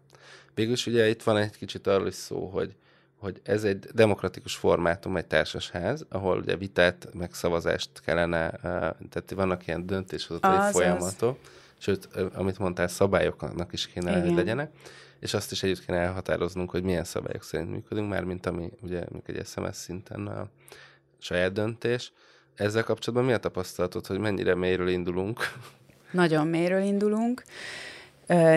[0.53, 2.75] Végülis ugye itt van egy kicsit arról is szó, hogy,
[3.21, 8.49] hogy ez egy demokratikus formátum, egy társasház, ahol ugye vitát, meg szavazást kellene,
[9.10, 11.39] tehát vannak ilyen döntéshozatai folyamatok,
[11.77, 14.21] sőt, amit mondtál, szabályoknak is kéne, Igen.
[14.23, 14.71] hogy legyenek,
[15.19, 19.03] és azt is együtt kéne elhatároznunk, hogy milyen szabályok szerint működünk, már mint ami ugye
[19.25, 20.47] egy SMS szinten a
[21.19, 22.13] saját döntés.
[22.55, 25.39] Ezzel kapcsolatban mi a tapasztalatod, hogy mennyire mélyről indulunk?
[26.12, 27.43] Nagyon mélyről indulunk.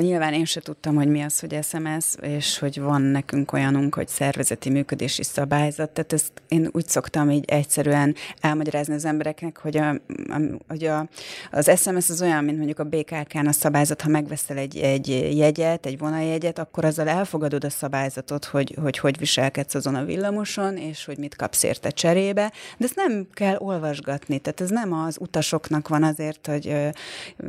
[0.01, 4.09] Nyilván én se tudtam, hogy mi az, hogy SMS, és hogy van nekünk olyanunk, hogy
[4.09, 5.91] szervezeti működési szabályzat.
[5.91, 11.09] Tehát ezt én úgy szoktam így egyszerűen elmagyarázni az embereknek, hogy, a, a, hogy a,
[11.51, 15.87] az SMS az olyan, mint mondjuk a BKK-n a szabályzat, ha megveszel egy, egy jegyet,
[15.87, 21.05] egy vonaljegyet, akkor azzal elfogadod a szabályzatot, hogy, hogy hogy viselkedsz azon a villamoson, és
[21.05, 25.89] hogy mit kapsz érte cserébe, de ezt nem kell olvasgatni, tehát ez nem az utasoknak
[25.89, 26.77] van azért, hogy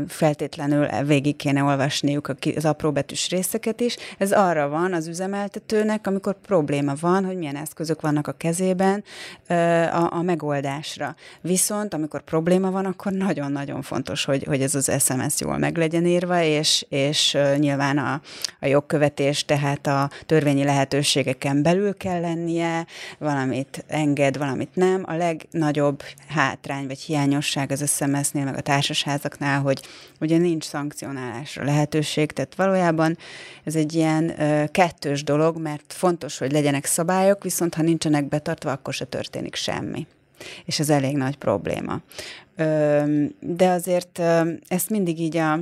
[0.08, 3.98] feltétlenül végig kéne olvasni használjuk az apróbetűs részeket is.
[4.18, 9.04] Ez arra van az üzemeltetőnek, amikor probléma van, hogy milyen eszközök vannak a kezében
[9.92, 11.16] a, a megoldásra.
[11.42, 16.06] Viszont amikor probléma van, akkor nagyon-nagyon fontos, hogy, hogy ez az SMS jól meg legyen
[16.06, 18.22] írva, és, és nyilván a,
[18.60, 22.86] a jogkövetés, tehát a törvényi lehetőségeken belül kell lennie,
[23.20, 25.04] valamit enged, valamit nem.
[25.08, 29.80] A legnagyobb hátrány vagy hiányosság az SMS-nél, meg a társasházaknál, hogy
[30.20, 33.18] ugye nincs szankcionálásra lehetőség, felelősség, tehát valójában
[33.64, 34.34] ez egy ilyen
[34.72, 40.08] kettős dolog, mert fontos, hogy legyenek szabályok, viszont ha nincsenek betartva, akkor se történik semmi.
[40.66, 42.02] És ez elég nagy probléma.
[43.40, 44.22] De azért
[44.68, 45.60] ezt mindig így a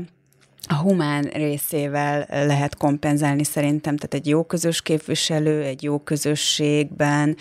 [0.68, 7.38] a humán részével lehet kompenzálni szerintem, tehát egy jó közös képviselő, egy jó közösségben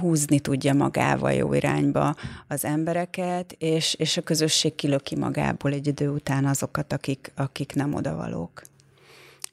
[0.00, 2.14] húzni tudja magával jó irányba
[2.48, 7.94] az embereket, és, és a közösség kilöki magából egy idő után azokat, akik, akik nem
[7.94, 8.62] odavalók.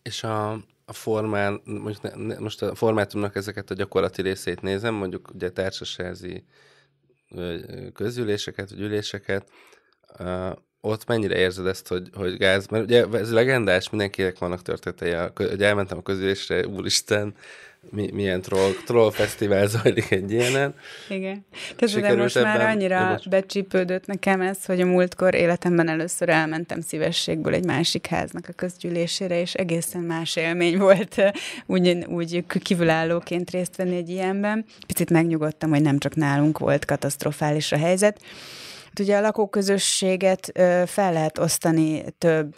[0.01, 0.51] És a,
[0.85, 6.43] a formán, most, ne, most a formátumnak ezeket a gyakorlati részét nézem, mondjuk ugye társasázi
[7.93, 9.49] közüléseket, vagy üléseket,
[10.81, 15.63] ott mennyire érzed ezt, hogy, hogy gáz, mert ugye ez legendás, mindenkinek vannak történetei, hogy
[15.63, 17.35] elmentem a közülésre, úristen,
[17.89, 20.73] mi, milyen troll, troll fesztivál zajlik egy ilyenen.
[21.09, 21.45] Igen.
[21.75, 26.81] Kezdve, most ebben, már annyira Én becsípődött nekem ez, hogy a múltkor életemben először elmentem
[26.81, 31.21] szívességből egy másik háznak a közgyűlésére, és egészen más élmény volt
[31.65, 34.65] úgy, úgy kívülállóként részt venni egy ilyenben.
[34.87, 38.21] Picit megnyugodtam, hogy nem csak nálunk volt katasztrofális a helyzet.
[38.91, 40.51] Hát ugye a lakóközösséget
[40.85, 42.55] fel lehet osztani több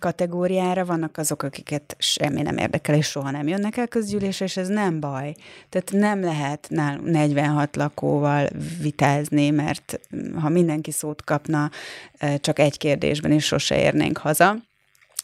[0.00, 4.68] kategóriára, vannak azok, akiket semmi nem érdekel, és soha nem jönnek el közgyűlésre, és ez
[4.68, 5.34] nem baj.
[5.68, 6.68] Tehát nem lehet
[7.04, 8.48] 46 lakóval
[8.80, 10.00] vitázni, mert
[10.40, 11.70] ha mindenki szót kapna
[12.36, 14.56] csak egy kérdésben, és sose érnénk haza.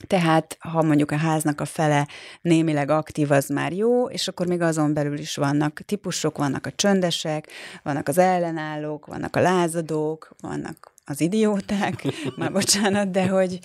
[0.07, 2.09] Tehát, ha mondjuk a háznak a fele
[2.41, 6.73] némileg aktív, az már jó, és akkor még azon belül is vannak típusok, vannak a
[6.73, 7.51] csöndesek,
[7.83, 12.05] vannak az ellenállók, vannak a lázadók, vannak az idióták,
[12.37, 13.59] már bocsánat, de hogy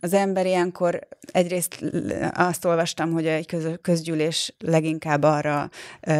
[0.00, 1.84] az ember ilyenkor egyrészt
[2.34, 5.70] azt olvastam, hogy egy közgyűlés leginkább arra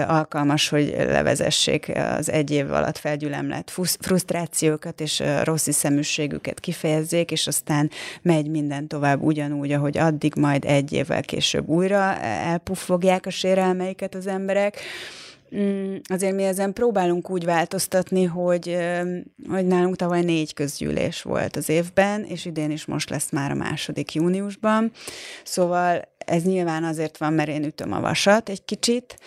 [0.07, 7.91] alkalmas, hogy levezessék az egy év alatt felgyülemlett frusztrációkat és rossz szeműségüket kifejezzék, és aztán
[8.23, 14.27] megy minden tovább ugyanúgy, ahogy addig majd egy évvel később újra elpuffogják a sérelmeiket az
[14.27, 14.81] emberek.
[15.57, 18.77] Mm, azért mi ezen próbálunk úgy változtatni, hogy,
[19.49, 23.55] hogy nálunk tavaly négy közgyűlés volt az évben, és idén is most lesz már a
[23.55, 24.93] második júniusban.
[25.45, 29.19] Szóval ez nyilván azért van, mert én ütöm a vasat egy kicsit,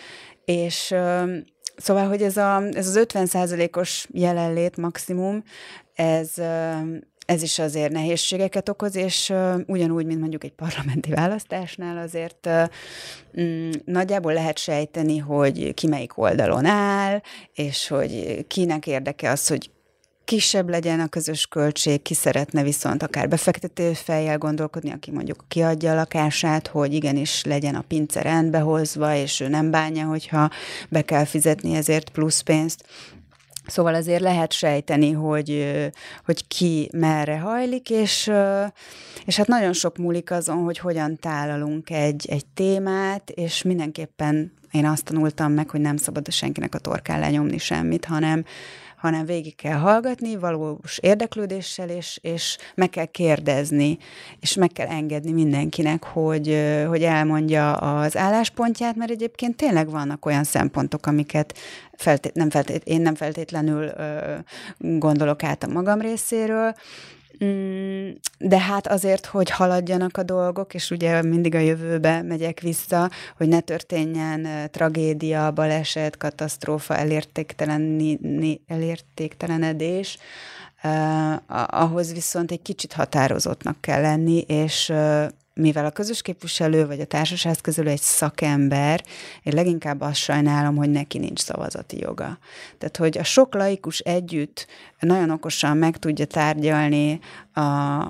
[0.44, 0.94] és
[1.76, 5.42] Szóval, hogy ez, a, ez az 50% os jelenlét maximum,
[5.94, 6.30] ez,
[7.26, 12.64] ez is azért nehézségeket okoz, és uh, ugyanúgy, mint mondjuk egy parlamenti választásnál azért uh,
[13.40, 17.20] mm, nagyjából lehet sejteni, hogy ki melyik oldalon áll,
[17.54, 19.70] és hogy kinek érdeke az, hogy
[20.24, 25.92] kisebb legyen a közös költség, ki szeretne viszont akár befektető fejjel gondolkodni, aki mondjuk kiadja
[25.92, 30.50] a lakását, hogy igenis legyen a pince rendbehozva, és ő nem bánja, hogyha
[30.88, 32.84] be kell fizetni ezért plusz pénzt.
[33.66, 35.72] Szóval azért lehet sejteni, hogy,
[36.24, 38.30] hogy ki merre hajlik, és,
[39.24, 44.86] és hát nagyon sok múlik azon, hogy hogyan tálalunk egy, egy témát, és mindenképpen én
[44.86, 48.44] azt tanultam meg, hogy nem szabad senkinek a torkán lenyomni semmit, hanem,
[49.02, 53.98] hanem végig kell hallgatni valós érdeklődéssel, és, és meg kell kérdezni,
[54.40, 60.44] és meg kell engedni mindenkinek, hogy, hogy elmondja az álláspontját, mert egyébként tényleg vannak olyan
[60.44, 61.58] szempontok, amiket
[61.92, 64.34] feltét, nem feltét, én nem feltétlenül ö,
[64.78, 66.74] gondolok át a magam részéről,
[68.38, 73.48] de hát azért, hogy haladjanak a dolgok, és ugye mindig a jövőbe megyek vissza, hogy
[73.48, 76.96] ne történjen tragédia, baleset, katasztrófa,
[78.66, 80.18] elértéktelenedés,
[81.66, 84.92] ahhoz viszont egy kicsit határozottnak kell lenni, és
[85.54, 89.04] mivel a közös képviselő vagy a társaságkezelő egy szakember,
[89.42, 92.38] én leginkább azt sajnálom, hogy neki nincs szavazati joga.
[92.78, 94.66] Tehát, hogy a sok laikus együtt
[95.00, 97.20] nagyon okosan meg tudja tárgyalni
[97.52, 97.60] a,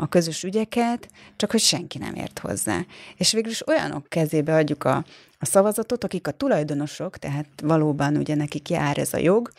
[0.00, 2.84] a közös ügyeket, csak hogy senki nem ért hozzá.
[3.16, 5.04] És végül is olyanok kezébe adjuk a,
[5.38, 9.50] a szavazatot, akik a tulajdonosok, tehát valóban ugye nekik jár ez a jog,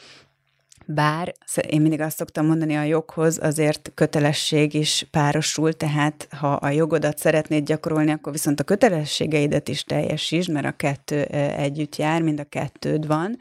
[0.86, 1.34] bár
[1.70, 7.18] én mindig azt szoktam mondani, a joghoz azért kötelesség is párosul, tehát ha a jogodat
[7.18, 11.22] szeretnéd gyakorolni, akkor viszont a kötelességeidet is teljesítsd, mert a kettő
[11.58, 13.38] együtt jár, mind a kettőd van.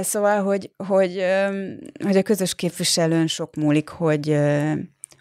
[0.00, 1.24] Szóval, hogy, hogy,
[2.04, 4.38] hogy a közös képviselőn sok múlik, hogy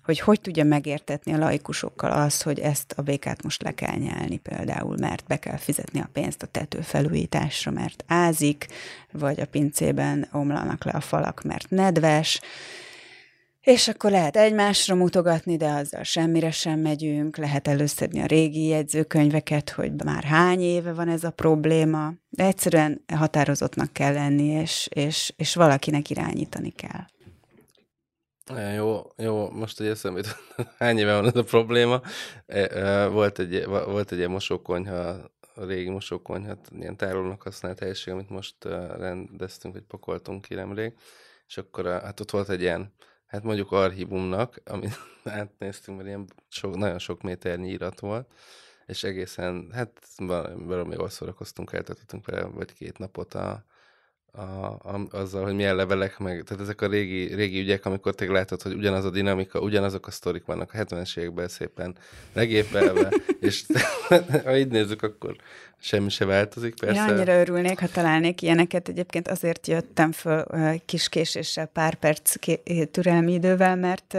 [0.07, 4.37] hogy hogy tudja megértetni a laikusokkal azt, hogy ezt a békát most le kell nyelni
[4.37, 8.67] például, mert be kell fizetni a pénzt a tető felújításra, mert ázik,
[9.11, 12.41] vagy a pincében omlanak le a falak, mert nedves,
[13.61, 19.69] és akkor lehet egymásra mutogatni, de azzal semmire sem megyünk, lehet előszedni a régi jegyzőkönyveket,
[19.69, 25.33] hogy már hány éve van ez a probléma, de egyszerűen határozottnak kell lenni, és, és,
[25.37, 27.05] és valakinek irányítani kell.
[28.55, 30.21] Jó, jó, most egy eszembe
[30.79, 32.01] hány éve van ez a probléma.
[33.09, 35.09] Volt egy, volt egy ilyen mosókonyha,
[35.55, 38.55] a régi mosókonyha, hát ilyen tárolónak használt helység, amit most
[38.97, 40.93] rendeztünk, vagy pakoltunk ki nemrég,
[41.47, 42.93] és akkor hát ott volt egy ilyen,
[43.25, 48.31] hát mondjuk archívumnak, amit átnéztünk, mert ilyen sok, nagyon sok méternyi írat volt,
[48.85, 49.91] és egészen, hát
[50.55, 53.65] valami jól szórakoztunk, eltartottunk vele vagy két napot a,
[54.37, 58.31] a, a, azzal, hogy milyen levelek, meg, tehát ezek a régi, régi ügyek, amikor te
[58.31, 61.95] látod, hogy ugyanaz a dinamika, ugyanazok a sztorik vannak a 70-es években szépen
[62.33, 63.65] legépelve, és
[64.43, 65.35] ha így nézzük, akkor
[65.79, 67.01] semmi se változik, persze.
[67.01, 68.87] Ja, annyira örülnék, ha találnék ilyeneket.
[68.87, 70.45] Egyébként azért jöttem föl
[70.85, 72.35] kis késéssel, pár perc
[72.91, 74.17] türelmi idővel, mert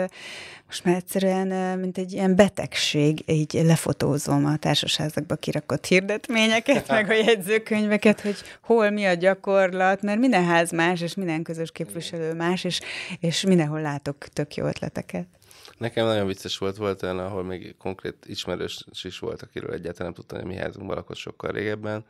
[0.66, 7.14] most már egyszerűen, mint egy ilyen betegség, így lefotózom a társaságokba kirakott hirdetményeket, meg a
[7.14, 12.64] jegyzőkönyveket, hogy hol mi a gyakorlat, mert minden ház más, és minden közös képviselő más,
[12.64, 12.80] és,
[13.20, 15.26] és mindenhol látok tök jó ötleteket.
[15.76, 20.12] Nekem nagyon vicces volt, volt olyan, ahol még konkrét ismerős is volt, akiről egyáltalán nem
[20.12, 22.04] tudtam, hogy mi házunkban lakott sokkal régebben,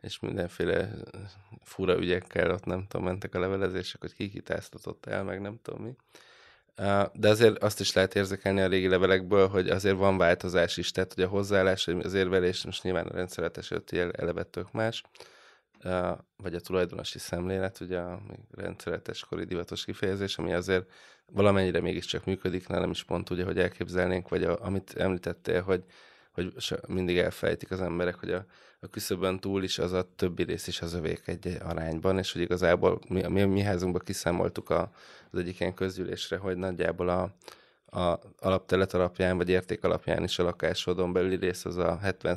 [0.00, 0.90] és mindenféle
[1.62, 5.82] fura ügyekkel ott nem tudom, mentek a levelezések, hogy ki kitáztatott el, meg nem tudom
[5.82, 5.96] mi.
[7.12, 11.14] De azért azt is lehet érzékelni a régi levelekből, hogy azért van változás is, tehát
[11.14, 15.02] hogy a hozzáállás, az érvelés, most nyilván a rendszeretes eleve tök más,
[16.36, 20.90] vagy a tulajdonosi szemlélet, ugye a rendszeretes kori divatos kifejezés, ami azért
[21.32, 25.84] valamennyire mégiscsak működik, nem is pont úgy, hogy elképzelnénk, vagy a, amit említettél, hogy,
[26.32, 26.54] hogy
[26.88, 28.44] mindig elfejtik az emberek, hogy a,
[28.80, 32.42] a küszöbön túl is az a többi rész is az övék egy arányban, és hogy
[32.42, 34.90] igazából mi, mi, mi házunkban kiszámoltuk a,
[35.30, 37.34] az egyik ilyen közgyűlésre, hogy nagyjából a,
[38.00, 42.36] a alaptelet alapján, vagy érték alapján is a lakásodon belüli rész az a 70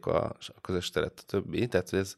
[0.00, 2.16] a, a közös telet a többi, tehát hogy ez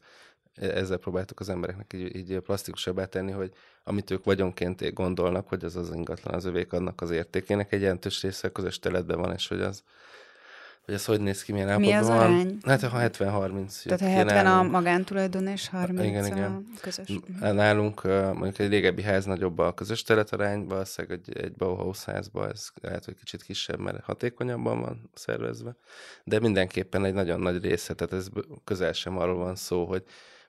[0.55, 3.51] ezzel próbáltuk az embereknek így, így plastikusabbá tenni, hogy
[3.83, 8.21] amit ők vagyonként gondolnak, hogy az az ingatlan az övék annak az értékének egy jelentős
[8.21, 9.83] része a közös teletben van, és hogy az,
[10.85, 12.17] hogy ez hogy néz ki, milyen állapotban Mi az van.
[12.17, 12.57] arány?
[12.65, 13.83] Hát ha 70-30.
[13.83, 16.43] Tehát a 70 a magántulajdon és 30 igen, igen.
[16.43, 17.19] a közös.
[17.39, 22.69] Nálunk mondjuk egy régebbi ház nagyobb a közös teletarány, valószínűleg egy, egy Bauhaus házban ez
[22.81, 25.75] lehet, hogy kicsit kisebb, mert hatékonyabban van szervezve,
[26.23, 28.27] de mindenképpen egy nagyon nagy része, tehát ez
[28.63, 30.03] közel sem arról van szó, hogy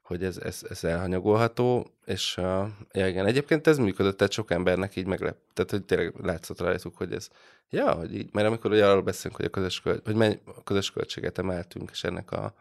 [0.06, 4.96] hogy ez, ez, ez elhanyagolható, és uh, ja, igen, egyébként ez működött, tehát sok embernek
[4.96, 7.28] így meglep, tehát hogy tényleg látszott rajtuk, hogy ez,
[7.70, 10.62] ja, hogy így, mert amikor ugye arról beszélünk, hogy a közös, költ, hogy mennyi, a
[10.62, 12.54] közös költséget emeltünk, és ennek a,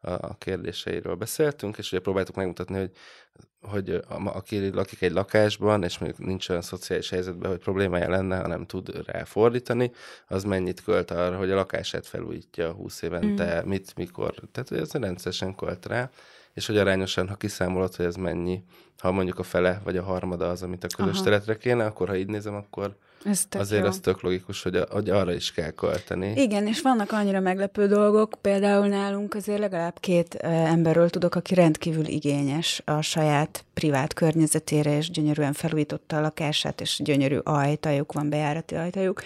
[0.00, 2.90] a kérdéseiről beszéltünk, és ugye próbáltuk megmutatni, hogy,
[3.60, 8.40] hogy a, aki lakik egy lakásban, és mondjuk nincs olyan szociális helyzetben, hogy problémája lenne,
[8.40, 9.92] hanem tud rá fordítani,
[10.26, 13.68] az mennyit költ arra, hogy a lakását felújítja 20 évente, mm.
[13.68, 16.10] mit, mikor, tehát hogy ez rendszeresen költ rá,
[16.54, 18.62] és hogy arányosan, ha kiszámolod, hogy ez mennyi,
[18.98, 21.22] ha mondjuk a fele vagy a harmada az, amit a közös Aha.
[21.22, 23.88] területre kéne, akkor ha így nézem, akkor ez azért jó.
[23.88, 26.32] az tök logikus, hogy, a, hogy arra is kell költeni.
[26.36, 32.06] Igen, és vannak annyira meglepő dolgok, például nálunk azért legalább két emberről tudok, aki rendkívül
[32.06, 38.74] igényes a saját privát környezetére, és gyönyörűen felújította a lakását, és gyönyörű ajtajuk van, bejárati
[38.74, 39.22] ajtajuk,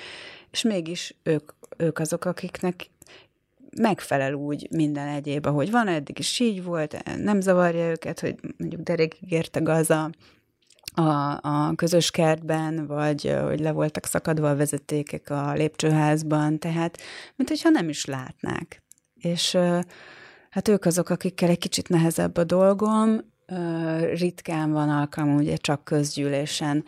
[0.50, 2.86] és mégis ők, ők azok, akiknek
[3.76, 8.80] megfelel úgy minden egyéb, ahogy van, eddig is így volt, nem zavarja őket, hogy mondjuk
[8.80, 10.10] derékig gaz a,
[10.94, 16.98] a, a közös kertben, vagy hogy le voltak szakadva a vezetékek a lépcsőházban, tehát,
[17.36, 18.82] mint hogyha nem is látnák.
[19.14, 19.56] És
[20.50, 23.20] hát ők azok, akikkel egy kicsit nehezebb a dolgom,
[24.14, 26.84] ritkán van alkalom ugye csak közgyűlésen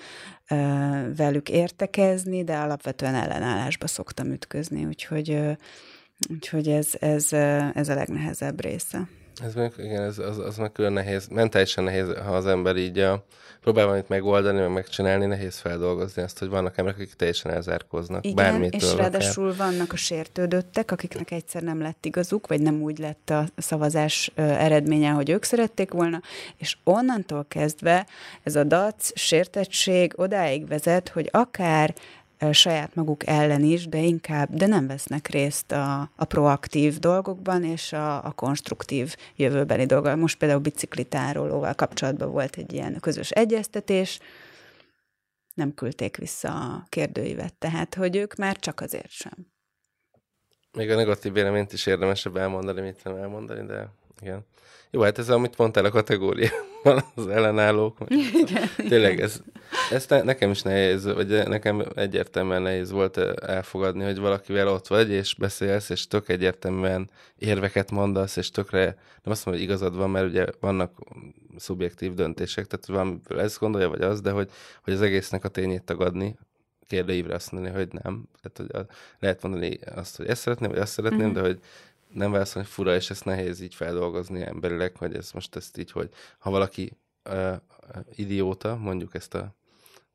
[1.16, 5.56] velük értekezni, de alapvetően ellenállásba szoktam ütközni, úgyhogy
[6.28, 7.32] Úgyhogy ez, ez,
[7.74, 9.08] ez a legnehezebb része.
[9.44, 12.98] Ez meg, igen, ez, az, az meg külön nehéz, mentálisan nehéz, ha az ember így
[12.98, 13.24] a,
[13.60, 18.24] próbál valamit megoldani, meg megcsinálni, nehéz feldolgozni azt, hogy vannak emberek, akik teljesen elzárkoznak.
[18.24, 19.66] Igen, bármitől és ráadásul akár.
[19.66, 25.10] vannak a sértődöttek, akiknek egyszer nem lett igazuk, vagy nem úgy lett a szavazás eredménye,
[25.10, 26.20] hogy ők szerették volna,
[26.56, 28.06] és onnantól kezdve
[28.42, 31.94] ez a dac, sértettség odáig vezet, hogy akár
[32.52, 37.92] saját maguk ellen is, de inkább, de nem vesznek részt a, a proaktív dolgokban és
[37.92, 40.18] a, a konstruktív jövőbeli dolgokban.
[40.18, 44.18] Most például biciklitárolóval kapcsolatban volt egy ilyen közös egyeztetés,
[45.54, 49.46] nem küldték vissza a kérdőívet, tehát hogy ők már csak azért sem.
[50.72, 53.88] Még a negatív véleményt is érdemesebb elmondani, mint nem elmondani, de
[54.20, 54.46] igen.
[54.92, 57.96] Jó, hát ez, amit mondtál a kategóriában, az ellenállók.
[58.08, 59.42] Igen, Tényleg, ez,
[59.90, 65.10] ez ne, nekem is nehéz, vagy nekem egyértelműen nehéz volt elfogadni, hogy valakivel ott vagy,
[65.10, 68.84] és beszélsz, és tök egyértelműen érveket mondasz, és tökre,
[69.22, 70.92] nem azt mondom, hogy igazad van, mert ugye vannak
[71.56, 74.50] szubjektív döntések, tehát van, ezt gondolja, vagy az, de hogy,
[74.84, 76.36] hogy az egésznek a tényét tagadni,
[76.90, 78.28] kérdőívre azt mondani, hogy nem.
[78.42, 78.86] Tehát, hogy
[79.18, 81.32] lehet mondani azt, hogy ezt szeretném, vagy azt szeretném, mm-hmm.
[81.32, 81.58] de hogy
[82.12, 86.08] nem válaszolni fura, és ezt nehéz így feldolgozni emberileg, hogy ez most ezt így, hogy
[86.38, 86.92] ha valaki
[87.30, 87.56] uh,
[88.14, 89.54] idióta, mondjuk ezt a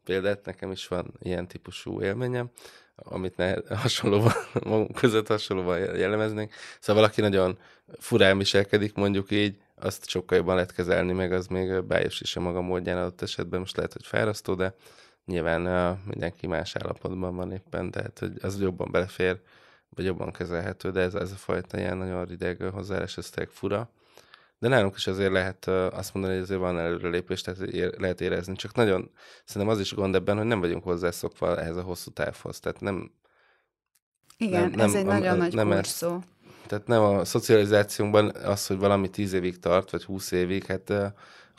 [0.04, 2.50] példát, nekem is van ilyen típusú élményem,
[2.96, 6.54] amit ne hasonlóan, magunk között hasonlóan jellemeznénk.
[6.80, 7.58] Szóval valaki nagyon
[8.00, 12.40] furán viselkedik, mondjuk így, azt sokkal jobban lehet kezelni, meg az még bájos is a
[12.40, 14.76] maga módján adott esetben, most lehet, hogy fárasztó, de
[15.26, 19.40] nyilván uh, mindenki más állapotban van éppen, tehát hogy az jobban belefér,
[19.96, 23.90] vagy jobban kezelhető, de ez, ez a fajta ilyen nagyon rideg hozzáállás, ez fura.
[24.60, 28.56] De nálunk is azért lehet azt mondani, hogy azért van előrelépés, tehát ér, lehet érezni.
[28.56, 29.12] Csak nagyon,
[29.46, 32.60] szerintem az is gond ebben, hogy nem vagyunk hozzászokva ehhez a hosszú távhoz.
[32.60, 33.12] Tehát nem...
[34.38, 35.72] Igen, nem, nem, ez egy a, nagyon a, nagy nem.
[35.72, 36.06] Ezt,
[36.68, 40.94] tehát nem a szocializációnkban az, hogy valami tíz évig tart, vagy húsz évig, hát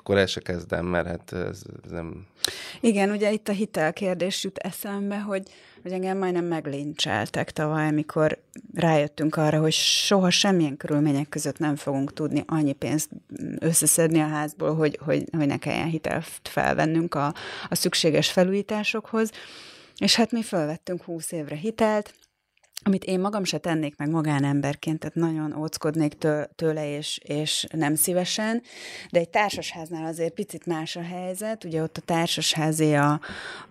[0.06, 2.26] akkor el se kezdem, mert hát ez, ez nem...
[2.80, 5.42] Igen, ugye itt a hitelkérdés jut eszembe, hogy,
[5.82, 8.38] hogy engem majdnem meglincseltek tavaly, amikor
[8.74, 13.10] rájöttünk arra, hogy soha semmilyen körülmények között nem fogunk tudni annyi pénzt
[13.58, 17.34] összeszedni a házból, hogy, hogy, hogy ne kelljen hitelt felvennünk a,
[17.68, 19.30] a szükséges felújításokhoz.
[19.98, 22.14] És hát mi felvettünk 20 évre hitelt,
[22.84, 26.16] amit én magam se tennék meg magánemberként, tehát nagyon óckodnék
[26.54, 28.62] tőle, és, és nem szívesen,
[29.10, 33.20] de egy társasháznál azért picit más a helyzet, ugye ott a társasházé a,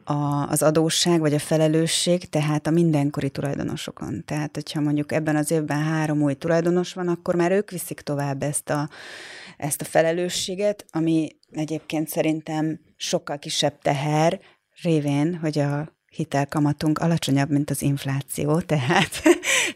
[0.03, 4.23] a, az adósság, vagy a felelősség, tehát a mindenkori tulajdonosokon.
[4.25, 8.43] Tehát, hogyha mondjuk ebben az évben három új tulajdonos van, akkor már ők viszik tovább
[8.43, 8.89] ezt a,
[9.57, 14.39] ezt a felelősséget, ami egyébként szerintem sokkal kisebb teher,
[14.81, 19.21] révén, hogy a hitelkamatunk alacsonyabb, mint az infláció, tehát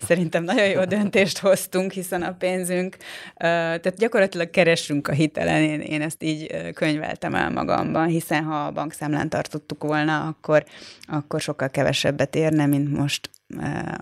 [0.07, 2.97] szerintem nagyon jó döntést hoztunk, hiszen a pénzünk,
[3.35, 8.71] tehát gyakorlatilag keresünk a hitelen, én, én ezt így könyveltem el magamban, hiszen ha a
[8.71, 10.65] bankszámlán tartottuk volna, akkor,
[11.01, 13.29] akkor sokkal kevesebbet érne, mint most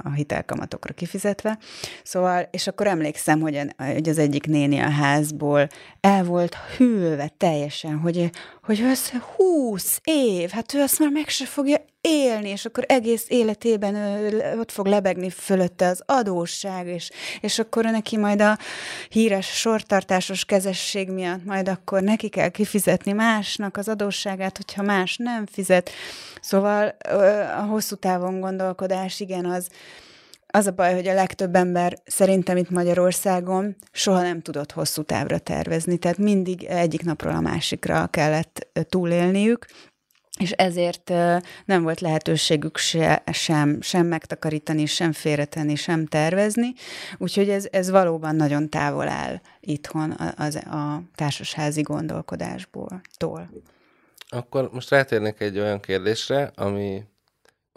[0.04, 1.58] a hitelkamatokra kifizetve.
[2.04, 5.68] Szóval, és akkor emlékszem, hogy, hogy az egyik néni a házból
[6.00, 8.30] el volt hűlve teljesen, hogy,
[8.64, 13.26] hogy ez 20 év, hát ő azt már meg se fogja élni, és akkor egész
[13.28, 13.96] életében
[14.60, 17.10] ott fog lebegni fölötte az adósság, és,
[17.42, 18.58] és akkor neki majd a
[19.10, 25.46] híres sortartásos kezesség miatt majd akkor neki kell kifizetni másnak az adósságát, hogyha más nem
[25.46, 25.90] fizet.
[26.42, 26.96] Szóval
[27.58, 29.68] a hosszú távon gondolkodás, igen, az,
[30.48, 35.38] az a baj, hogy a legtöbb ember szerintem itt Magyarországon soha nem tudott hosszú távra
[35.38, 39.66] tervezni, tehát mindig egyik napról a másikra kellett túlélniük,
[40.38, 41.10] és ezért
[41.66, 46.74] nem volt lehetőségük se, sem, sem megtakarítani, sem félretenni, sem tervezni,
[47.18, 53.02] úgyhogy ez, ez valóban nagyon távol áll itthon az, a társasházi gondolkodásból.
[53.18, 53.50] Tól.
[54.30, 57.04] Akkor most rátérnék egy olyan kérdésre, ami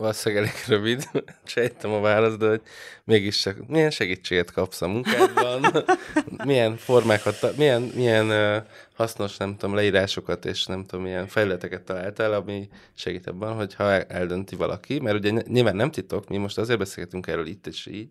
[0.00, 1.08] valószínűleg elég rövid,
[1.44, 2.60] sejtem a választ, de hogy
[3.04, 5.84] mégis csak milyen segítséget kapsz a munkádban,
[6.44, 8.62] milyen formákat, milyen, milyen
[8.94, 14.56] hasznos, nem tudom, leírásokat és nem tudom, milyen fejleteket találtál, ami segít abban, hogyha eldönti
[14.56, 18.08] valaki, mert ugye nyilván nem titok, mi most azért beszélgetünk erről itt és így,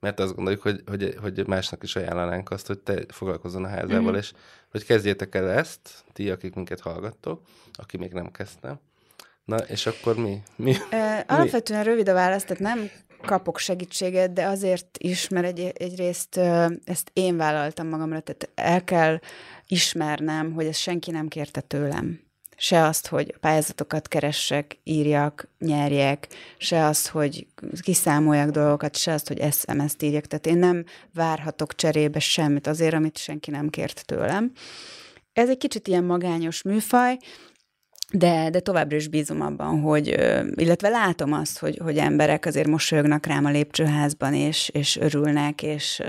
[0.00, 4.00] mert azt gondoljuk, hogy, hogy, hogy másnak is ajánlanánk azt, hogy te foglalkozzon a házával,
[4.00, 4.14] mm-hmm.
[4.14, 4.32] és
[4.70, 8.80] hogy kezdjétek el ezt, ti, akik minket hallgattok, aki még nem kezdte,
[9.50, 10.42] Na, és akkor mi?
[10.56, 10.74] mi?
[10.90, 12.90] E, alapvetően rövid a válasz, tehát nem
[13.22, 16.36] kapok segítséget, de azért is, mert egy, egyrészt
[16.84, 19.18] ezt én vállaltam magamra, tehát el kell
[19.66, 22.20] ismernem, hogy ezt senki nem kérte tőlem.
[22.56, 26.28] Se azt, hogy pályázatokat keressek, írjak, nyerjek,
[26.58, 27.46] se azt, hogy
[27.80, 30.26] kiszámoljak dolgokat, se azt, hogy SMS-t írjak.
[30.26, 30.84] Tehát én nem
[31.14, 34.52] várhatok cserébe semmit azért, amit senki nem kért tőlem.
[35.32, 37.16] Ez egy kicsit ilyen magányos műfaj,
[38.12, 40.08] de, de továbbra is bízom abban, hogy,
[40.54, 46.02] illetve látom azt, hogy, hogy emberek azért mosolyognak rám a lépcsőházban, és, és örülnek, és,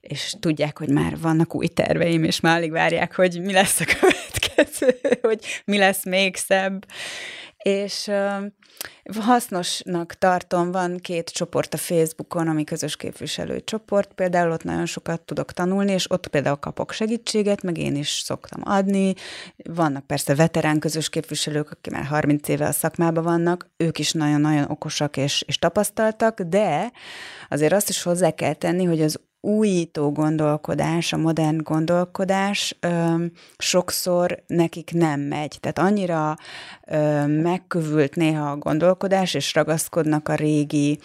[0.00, 3.84] és tudják, hogy már vannak új terveim, és már alig várják, hogy mi lesz a
[4.00, 6.86] következő, hogy mi lesz még szebb.
[7.68, 8.10] És
[9.18, 15.20] hasznosnak tartom, van két csoport a Facebookon, ami közös képviselő csoport, például ott nagyon sokat
[15.20, 19.14] tudok tanulni, és ott például kapok segítséget, meg én is szoktam adni.
[19.56, 24.70] Vannak persze veterán közös képviselők, akik már 30 éve a szakmában vannak, ők is nagyon-nagyon
[24.70, 26.92] okosak és, és tapasztaltak, de
[27.48, 33.24] azért azt is hozzá kell tenni, hogy az újító gondolkodás, a modern gondolkodás ö,
[33.58, 35.58] sokszor nekik nem megy.
[35.60, 36.36] Tehát annyira
[36.86, 40.98] ö, megkövült néha a gondolkodás, és ragaszkodnak a régi,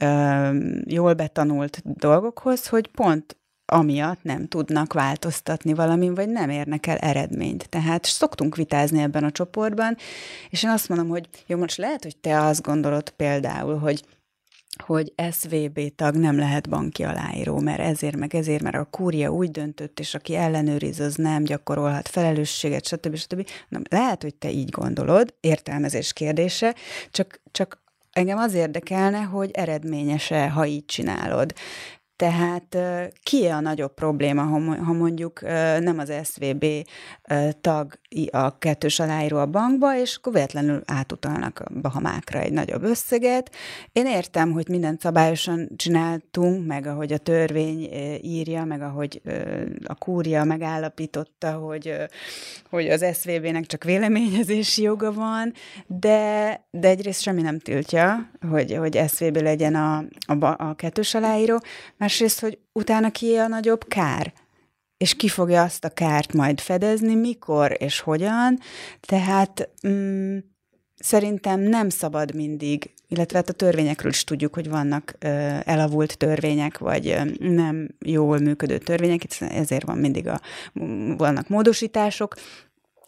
[0.00, 0.48] ö,
[0.84, 3.36] jól betanult dolgokhoz, hogy pont
[3.72, 7.68] amiatt nem tudnak változtatni valamin, vagy nem érnek el eredményt.
[7.68, 9.96] Tehát szoktunk vitázni ebben a csoportban,
[10.50, 14.02] és én azt mondom, hogy jó, most lehet, hogy te azt gondolod például, hogy
[14.80, 19.50] hogy SVB tag nem lehet banki aláíró, mert ezért, meg ezért, mert a kúria úgy
[19.50, 23.16] döntött, és aki ellenőriz, az nem gyakorolhat felelősséget, stb.
[23.16, 23.48] stb.
[23.68, 26.74] Na, lehet, hogy te így gondolod, értelmezés kérdése,
[27.10, 31.54] csak, csak engem az érdekelne, hogy eredményese, ha így csinálod.
[32.18, 32.76] Tehát
[33.22, 34.42] ki a nagyobb probléma,
[34.84, 35.40] ha mondjuk
[35.80, 36.64] nem az SVB
[37.60, 37.98] tag
[38.30, 43.54] a kettős aláíró a bankba, és akkor véletlenül átutalnak a Bahamákra egy nagyobb összeget.
[43.92, 47.88] Én értem, hogy mindent szabályosan csináltunk, meg ahogy a törvény
[48.22, 49.20] írja, meg ahogy
[49.84, 51.94] a kúria megállapította, hogy,
[52.70, 55.52] hogy az SVB-nek csak véleményezési joga van,
[55.86, 61.60] de, de egyrészt semmi nem tiltja, hogy, hogy SVB legyen a, a, a kettős aláíró,
[62.08, 64.32] másrészt, hogy utána ki a nagyobb kár
[64.96, 68.58] és ki fogja azt a kárt majd fedezni, mikor és hogyan.
[69.00, 70.38] Tehát mm,
[70.94, 75.28] szerintem nem szabad mindig, illetve hát a törvényekről is tudjuk, hogy vannak ö,
[75.64, 80.40] elavult törvények, vagy ö, nem jól működő törvények, ezért van mindig a,
[81.16, 82.34] vannak módosítások,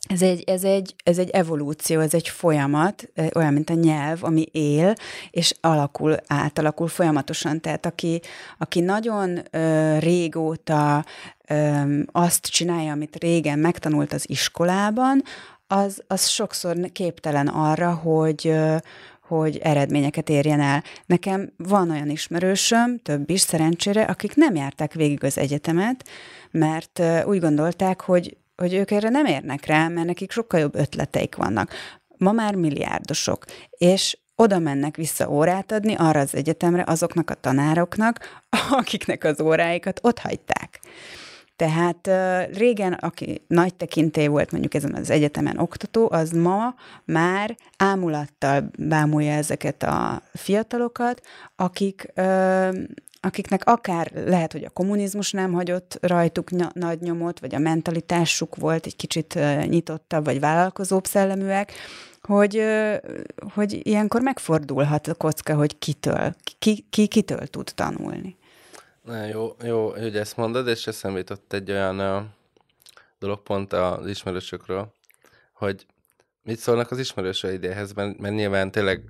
[0.09, 4.47] ez egy, ez, egy, ez egy evolúció, ez egy folyamat, olyan, mint a nyelv, ami
[4.53, 4.95] él,
[5.31, 7.61] és alakul, átalakul folyamatosan.
[7.61, 8.21] Tehát aki,
[8.59, 11.05] aki nagyon ö, régóta
[11.47, 11.83] ö,
[12.13, 15.23] azt csinálja, amit régen megtanult az iskolában,
[15.67, 18.55] az, az sokszor képtelen arra, hogy,
[19.29, 20.83] hogy eredményeket érjen el.
[21.07, 26.09] Nekem van olyan ismerősöm, több is szerencsére, akik nem járták végig az egyetemet,
[26.51, 31.37] mert úgy gondolták, hogy hogy ők erre nem érnek rá, mert nekik sokkal jobb ötleteik
[31.37, 31.71] vannak.
[32.17, 38.45] Ma már milliárdosok, és oda mennek vissza órát adni arra az egyetemre azoknak a tanároknak,
[38.81, 40.81] akiknek az óráikat ott hagyták.
[41.57, 42.11] Tehát
[42.57, 49.33] régen, aki nagy tekintély volt mondjuk ezen az egyetemen oktató, az ma már ámulattal bámulja
[49.33, 51.21] ezeket a fiatalokat,
[51.57, 52.13] akik
[53.21, 58.57] akiknek akár lehet, hogy a kommunizmus nem hagyott rajtuk ny- nagy nyomot, vagy a mentalitásuk
[58.57, 61.73] volt egy kicsit nyitottabb, vagy vállalkozóbb szelleműek,
[62.21, 62.63] hogy,
[63.55, 68.37] hogy ilyenkor megfordulhat a kocka, hogy kitől, ki, ki kitől tud tanulni.
[69.05, 72.23] Na, jó, jó, hogy ezt mondod, és eszembe jutott egy olyan uh,
[73.19, 74.93] dolog pont az ismerősökről,
[75.53, 75.87] hogy
[76.43, 79.03] mit szólnak az ismerősöidéhez, mert, mert nyilván tényleg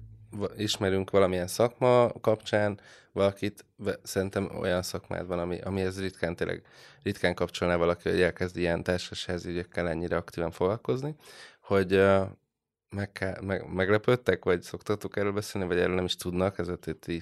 [0.56, 2.80] ismerünk valamilyen szakma kapcsán,
[3.12, 3.64] valakit,
[4.02, 6.62] szerintem olyan szakmád van, ami, ami ez ritkán tényleg
[7.02, 11.14] ritkán kapcsolná valaki, hogy elkezd ilyen társasházi ügyekkel ennyire aktívan foglalkozni,
[11.60, 12.26] hogy uh,
[12.90, 16.78] meg, kell, meg, meglepődtek, vagy szoktatok erről beszélni, vagy erről nem is tudnak, ez a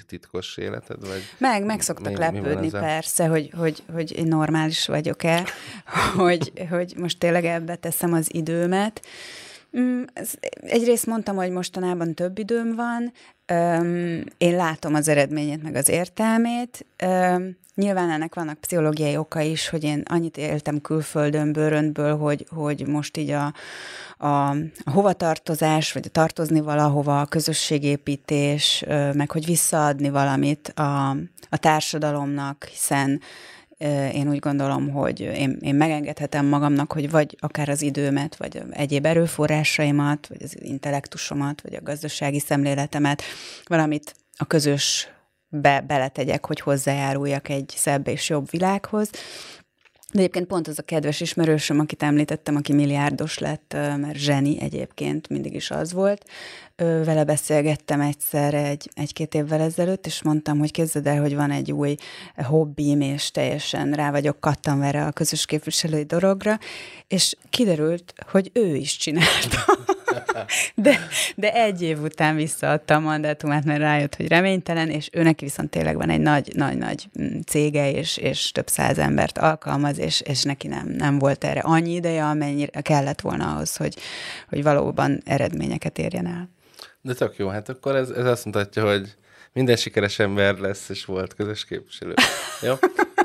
[0.06, 1.06] titkos életed?
[1.06, 5.44] Vagy meg, meg szoktak mi, lepődni mi persze, hogy, hogy, hogy én normális vagyok-e,
[6.16, 9.06] hogy, hogy most tényleg ebbe teszem az időmet.
[9.78, 10.02] Mm,
[10.60, 13.12] egyrészt mondtam, hogy mostanában több időm van,
[14.38, 16.86] én látom az eredményét, meg az értelmét.
[17.74, 23.16] Nyilván ennek vannak pszichológiai oka is, hogy én annyit éltem külföldön, bőröntből, hogy, hogy most
[23.16, 23.52] így a,
[24.18, 24.50] a,
[24.84, 31.10] a hovatartozás, vagy a tartozni valahova, a közösségépítés, meg hogy visszaadni valamit a,
[31.48, 33.20] a társadalomnak, hiszen
[34.12, 39.06] én úgy gondolom, hogy én, én megengedhetem magamnak, hogy vagy akár az időmet, vagy egyéb
[39.06, 43.22] erőforrásaimat, vagy az intellektusomat, vagy a gazdasági szemléletemet,
[43.64, 45.08] valamit a közös
[45.48, 49.10] be, beletegyek, hogy hozzájáruljak egy szebb és jobb világhoz.
[50.12, 55.28] De egyébként pont az a kedves ismerősöm, akit említettem, aki milliárdos lett, mert zseni egyébként
[55.28, 56.24] mindig is az volt,
[56.78, 61.72] vele beszélgettem egyszer egy, egy-két évvel ezelőtt, és mondtam, hogy képzeld el, hogy van egy
[61.72, 61.94] új
[62.36, 66.58] hobbim, és teljesen rá vagyok kattanverre a közös képviselői dologra,
[67.08, 69.58] és kiderült, hogy ő is csinálta.
[70.74, 70.98] De,
[71.36, 75.96] de egy év után visszaadta a mandátumát, mert rájött, hogy reménytelen, és őnek viszont tényleg
[75.96, 76.20] van egy
[76.54, 81.44] nagy-nagy mm, cége, és, és több száz embert alkalmaz, és, és neki nem, nem volt
[81.44, 83.96] erre annyi ideje, amennyire kellett volna ahhoz, hogy,
[84.48, 86.48] hogy valóban eredményeket érjen el.
[87.02, 89.14] De tök jó, hát akkor ez, ez azt mutatja, hogy
[89.52, 92.14] minden sikeres ember lesz, és volt közös képviselő.
[92.62, 92.74] Jó?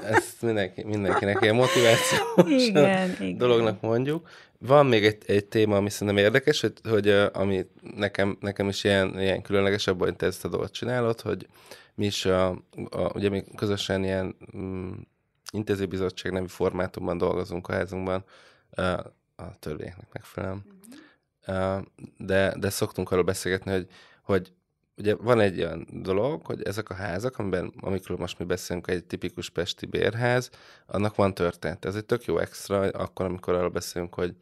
[0.03, 3.89] Ezt mindenki, mindenkinek ilyen motivációs igen, dolognak igen.
[3.89, 4.29] mondjuk.
[4.57, 7.65] Van még egy, egy téma, ami szerintem érdekes, hogy, hogy ami
[7.95, 11.47] nekem, nekem is ilyen, ilyen különlegesebb, hogy te ezt a dolgot csinálod, hogy
[11.95, 12.49] mi is, a,
[12.89, 14.91] a, ugye mi közösen ilyen mm,
[15.51, 18.23] intézőbizottság nevű formátumban dolgozunk a házunkban,
[18.69, 18.81] a,
[19.35, 20.72] a törvényeknek megfelelően.
[22.17, 23.87] De, de szoktunk arról beszélgetni, hogy,
[24.21, 24.53] hogy
[24.97, 29.05] ugye van egy olyan dolog, hogy ezek a házak, amiben, amikor most mi beszélünk, egy
[29.05, 30.49] tipikus pesti bérház,
[30.85, 31.85] annak van történet.
[31.85, 34.35] Ez egy tök jó extra, akkor, amikor arról beszélünk, hogy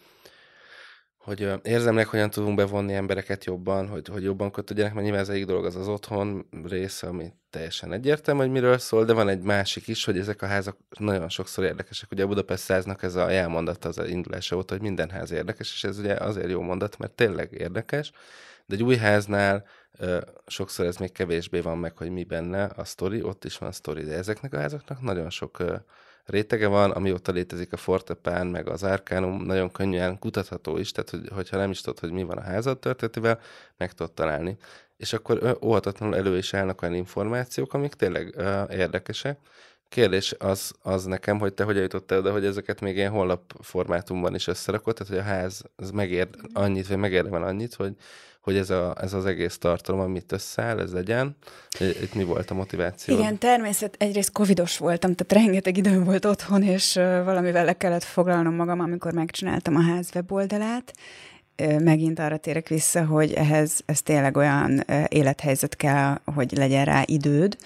[1.23, 5.45] hogy érzemleg hogyan tudunk bevonni embereket jobban, hogy, hogy jobban kötődjenek, mert nyilván az egyik
[5.45, 9.87] dolog az az otthon része, ami teljesen egyértelmű, hogy miről szól, de van egy másik
[9.87, 12.11] is, hogy ezek a házak nagyon sokszor érdekesek.
[12.11, 15.83] Ugye a Budapest száznak ez a jelmondat az indulása volt, hogy minden ház érdekes, és
[15.83, 18.11] ez ugye azért jó mondat, mert tényleg érdekes,
[18.65, 19.65] de egy új háznál
[20.47, 24.03] sokszor ez még kevésbé van meg, hogy mi benne a sztori, ott is van sztori,
[24.03, 25.63] de ezeknek a házaknak nagyon sok
[26.25, 31.29] rétege van, amióta létezik a Fortepán, meg az Arcanum, nagyon könnyen kutatható is, tehát hogy,
[31.33, 33.39] hogyha nem is tudod, hogy mi van a házad történetével,
[33.77, 34.57] meg tudod találni.
[34.97, 39.39] És akkor óhatatlanul elő is állnak olyan információk, amik tényleg uh, érdekesek.
[39.91, 44.35] Kérdés az, az nekem, hogy te hogyan jutottál oda, hogy ezeket még ilyen honlap formátumban
[44.35, 47.95] is összerakod, tehát hogy a ház az megér annyit, vagy megérdemel annyit, hogy
[48.41, 51.35] hogy ez, a, ez az egész tartalom, amit összeáll, ez legyen.
[51.79, 53.17] Itt mi volt a motiváció?
[53.17, 58.55] Igen, természet, egyrészt covidos voltam, tehát rengeteg időm volt otthon, és valamivel le kellett foglalnom
[58.55, 60.93] magam, amikor megcsináltam a ház weboldalát.
[61.79, 67.57] Megint arra térek vissza, hogy ehhez ez tényleg olyan élethelyzet kell, hogy legyen rá időd.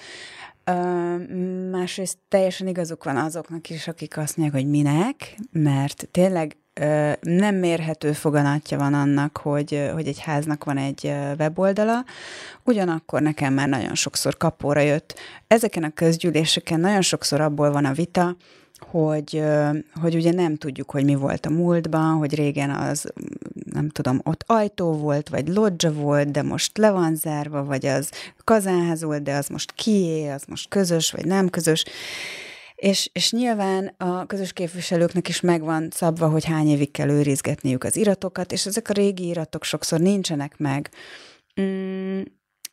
[1.71, 6.57] Másrészt teljesen igazuk van azoknak is, akik azt mondják, hogy minek, mert tényleg
[7.21, 12.05] nem mérhető foganatja van annak, hogy, hogy egy háznak van egy weboldala,
[12.63, 15.15] ugyanakkor nekem már nagyon sokszor kapóra jött.
[15.47, 18.35] Ezeken a közgyűléseken nagyon sokszor abból van a vita,
[18.79, 19.43] hogy,
[20.01, 23.13] hogy ugye nem tudjuk, hogy mi volt a múltban, hogy régen az,
[23.75, 28.11] nem tudom, ott ajtó volt, vagy lodzsa volt, de most le van zárva, vagy az
[28.43, 31.85] kazánház volt, de az most kié, az most közös, vagy nem közös.
[32.75, 37.95] És, és nyilván a közös képviselőknek is megvan szabva, hogy hány évig kell őrizgetniük az
[37.95, 40.89] iratokat, és ezek a régi iratok sokszor nincsenek meg.
[41.61, 42.21] Mm,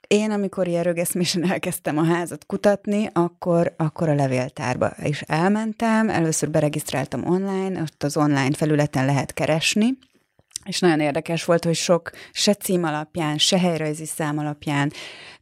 [0.06, 6.50] én, amikor ilyen rögeszmésen elkezdtem a házat kutatni, akkor, akkor a levéltárba is elmentem, először
[6.50, 9.98] beregisztráltam online, ott az online felületen lehet keresni,
[10.64, 14.92] és nagyon érdekes volt, hogy sok se cím alapján, se helyrajzi szám alapján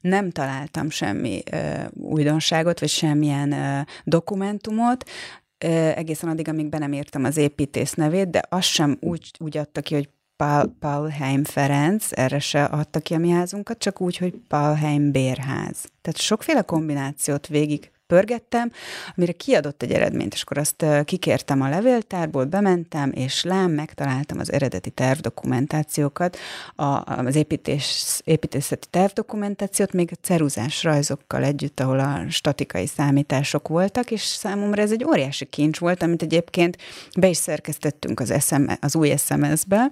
[0.00, 1.56] nem találtam semmi ö,
[1.92, 5.10] újdonságot, vagy semmilyen ö, dokumentumot,
[5.58, 9.56] ö, egészen addig, amíg be nem írtam az építész nevét, de azt sem úgy, úgy
[9.56, 14.16] adta ki, hogy Paul, Paulheim Ferenc, erre se adta ki a mi házunkat, csak úgy,
[14.16, 15.84] hogy Paulheim Bérház.
[16.02, 18.72] Tehát sokféle kombinációt végig pörgettem,
[19.16, 24.52] amire kiadott egy eredményt, és akkor azt kikértem a levéltárból, bementem, és lám, megtaláltam az
[24.52, 26.36] eredeti tervdokumentációkat,
[26.74, 34.20] a, az építés, építészeti tervdokumentációt, még ceruzás rajzokkal együtt, ahol a statikai számítások voltak, és
[34.20, 36.76] számomra ez egy óriási kincs volt, amit egyébként
[37.18, 39.90] be is szerkesztettünk az, SM, az új SMS-be,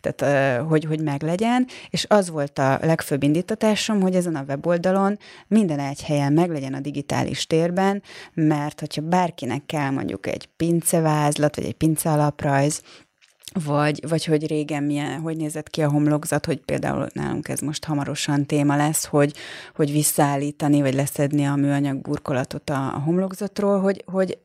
[0.00, 5.78] tehát hogy, hogy meglegyen, és az volt a legfőbb indítatásom, hogy ezen a weboldalon minden
[5.78, 8.02] egy helyen meglegyen a digitális tér, térben,
[8.34, 12.82] mert hogyha bárkinek kell mondjuk egy pincevázlat, vagy egy pince alaprajz,
[13.64, 17.84] vagy, vagy hogy régen milyen, hogy nézett ki a homlokzat, hogy például nálunk ez most
[17.84, 19.34] hamarosan téma lesz, hogy,
[19.74, 24.38] hogy visszaállítani, vagy leszedni a műanyag burkolatot a, a homlokzatról, hogy, hogy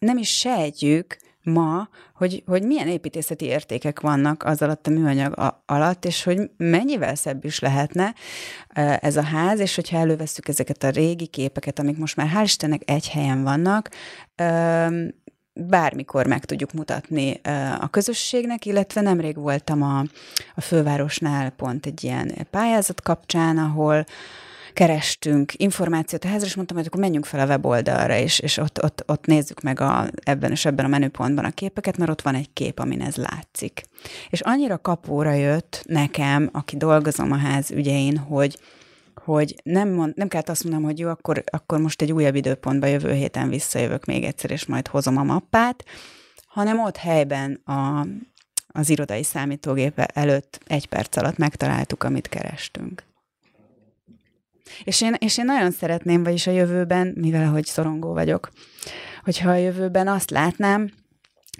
[0.00, 6.04] nem is sejtjük, ma, hogy, hogy milyen építészeti értékek vannak az alatt a műanyag alatt,
[6.04, 8.14] és hogy mennyivel szebb is lehetne
[9.00, 12.82] ez a ház, és hogyha elővesszük ezeket a régi képeket, amik most már hál' Istennek
[12.84, 13.90] egy helyen vannak,
[15.52, 17.40] bármikor meg tudjuk mutatni
[17.80, 20.04] a közösségnek, illetve nemrég voltam a,
[20.54, 24.04] a fővárosnál pont egy ilyen pályázat kapcsán, ahol
[24.74, 28.82] kerestünk információt a házra, és mondtam, hogy akkor menjünk fel a weboldalra, és, és ott,
[28.82, 32.34] ott, ott nézzük meg a, ebben és ebben a menüpontban a képeket, mert ott van
[32.34, 33.82] egy kép, amin ez látszik.
[34.30, 38.58] És annyira kapóra jött nekem, aki dolgozom a ház ügyein, hogy,
[39.14, 42.86] hogy nem, mond, nem kellett azt mondanom, hogy jó, akkor, akkor most egy újabb időpontba
[42.86, 45.84] jövő héten visszajövök még egyszer, és majd hozom a mappát,
[46.46, 48.06] hanem ott helyben a,
[48.68, 53.13] az irodai számítógépe előtt egy perc alatt megtaláltuk, amit kerestünk.
[54.84, 58.50] És én, és én nagyon szeretném, vagyis a jövőben, mivel hogy szorongó vagyok,
[59.22, 60.90] hogyha a jövőben azt látnám,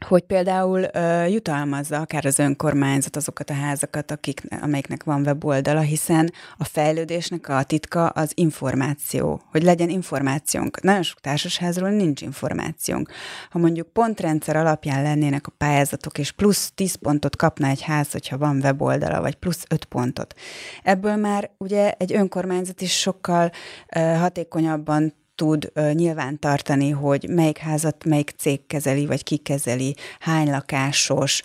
[0.01, 6.33] hogy például uh, jutalmazza akár az önkormányzat azokat a házakat, akik, amelyiknek van weboldala, hiszen
[6.59, 10.83] a fejlődésnek a titka az információ, hogy legyen információnk.
[10.83, 13.11] Nagyon sok társasházról nincs információnk.
[13.51, 18.39] Ha mondjuk pontrendszer alapján lennének a pályázatok, és plusz 10 pontot kapna egy ház, hogyha
[18.39, 20.35] van weboldala, vagy plusz 5 pontot.
[20.83, 23.51] Ebből már ugye egy önkormányzat is sokkal
[23.97, 30.51] uh, hatékonyabban tud nyilván tartani, hogy melyik házat melyik cég kezeli, vagy ki kezeli, hány
[30.51, 31.43] lakásos,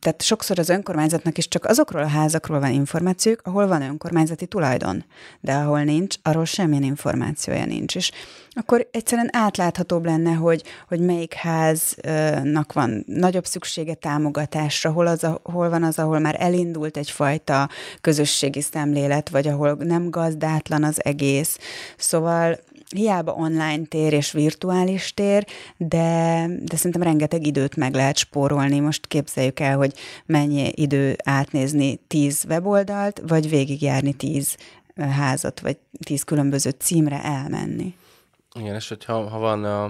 [0.00, 5.04] tehát sokszor az önkormányzatnak is csak azokról a házakról van információk, ahol van önkormányzati tulajdon,
[5.40, 7.96] de ahol nincs, arról semmilyen információja nincs.
[7.96, 8.10] És
[8.50, 15.68] akkor egyszerűen átláthatóbb lenne, hogy, hogy melyik háznak van nagyobb szüksége támogatásra, hol, az, hol
[15.68, 17.68] van az, ahol már elindult egyfajta
[18.00, 21.58] közösségi szemlélet, vagy ahol nem gazdátlan az egész.
[21.96, 22.58] Szóval
[22.96, 28.80] hiába online tér és virtuális tér, de, de szerintem rengeteg időt meg lehet spórolni.
[28.80, 29.94] Most képzeljük el, hogy
[30.26, 34.56] mennyi idő átnézni tíz weboldalt, vagy végigjárni tíz
[34.96, 37.94] házat, vagy tíz különböző címre elmenni.
[38.60, 39.86] Igen, és hogyha ha van, a,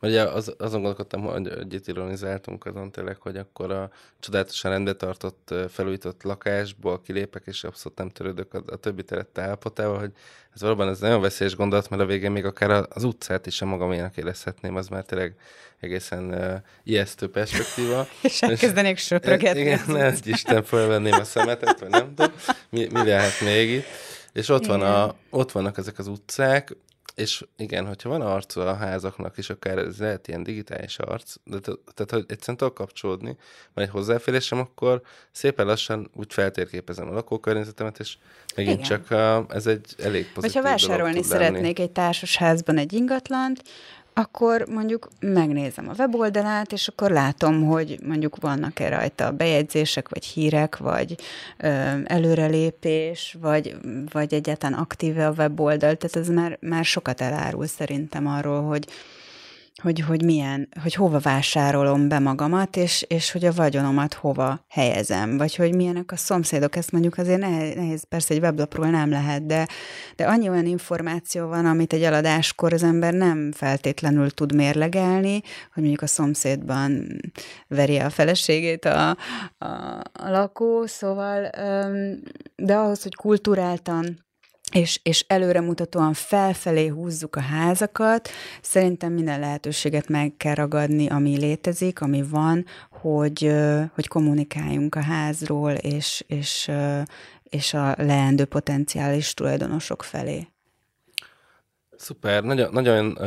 [0.00, 4.92] mert ugye az, azon gondolkodtam, hogy egyet ironizáltunk azon tényleg, hogy akkor a csodálatosan rendbe
[4.92, 10.12] tartott, felújított lakásból kilépek, és abszolút nem törődök a, a többi terette állapotával, hogy
[10.54, 13.66] ez valóban ez nagyon veszélyes gondolat, mert a végén még akár az utcát is a
[13.66, 15.34] magaménak érezhetném, az már tényleg
[15.80, 16.54] egészen uh,
[16.84, 18.06] ijesztő perspektíva.
[18.22, 19.60] és elkezdenék söprögetni.
[19.60, 22.32] Igen, ne, Isten fölvenném a szemetet, vagy nem tudom,
[22.68, 23.86] mi, mi lehet még itt.
[24.32, 26.76] És ott, van a, ott vannak ezek az utcák,
[27.14, 31.58] és igen, hogyha van arc a házaknak, és akár ez lehet ilyen digitális arc, de
[31.60, 33.36] tehát, hogy egyszerűen tudok kapcsolódni,
[33.74, 35.02] van egy hozzáférésem, akkor
[35.32, 38.16] szépen lassan úgy feltérképezem a lakókörnyezetemet, és
[38.56, 38.88] megint igen.
[38.88, 39.10] csak
[39.50, 43.62] ez egy elég pozitív Vagy ha vásárolni szeretnék egy társasházban egy ingatlant,
[44.14, 50.76] akkor mondjuk megnézem a weboldalát, és akkor látom, hogy mondjuk vannak-e rajta bejegyzések, vagy hírek,
[50.76, 51.16] vagy
[51.58, 51.68] ö,
[52.04, 53.76] előrelépés, vagy,
[54.12, 55.94] vagy egyáltalán aktíve a weboldal.
[55.96, 58.86] Tehát ez már, már sokat elárul szerintem arról, hogy,
[59.82, 65.36] hogy, hogy milyen, hogy hova vásárolom be magamat, és, és hogy a vagyonomat hova helyezem,
[65.36, 69.68] vagy hogy milyenek a szomszédok, ezt mondjuk azért nehéz, persze egy weblapról nem lehet, de,
[70.16, 75.40] de annyi olyan információ van, amit egy eladáskor az ember nem feltétlenül tud mérlegelni,
[75.72, 77.06] hogy mondjuk a szomszédban
[77.68, 79.16] veri a feleségét a,
[79.58, 79.66] a,
[80.12, 81.50] a lakó, szóval,
[82.56, 84.30] de ahhoz, hogy kulturáltan
[84.72, 88.28] és, és előremutatóan felfelé húzzuk a házakat.
[88.62, 93.52] Szerintem minden lehetőséget meg kell ragadni, ami létezik, ami van, hogy,
[93.94, 96.70] hogy kommunikáljunk a házról, és, és,
[97.42, 100.46] és a leendő potenciális tulajdonosok felé.
[101.96, 103.18] Szuper, nagyon, nagyon,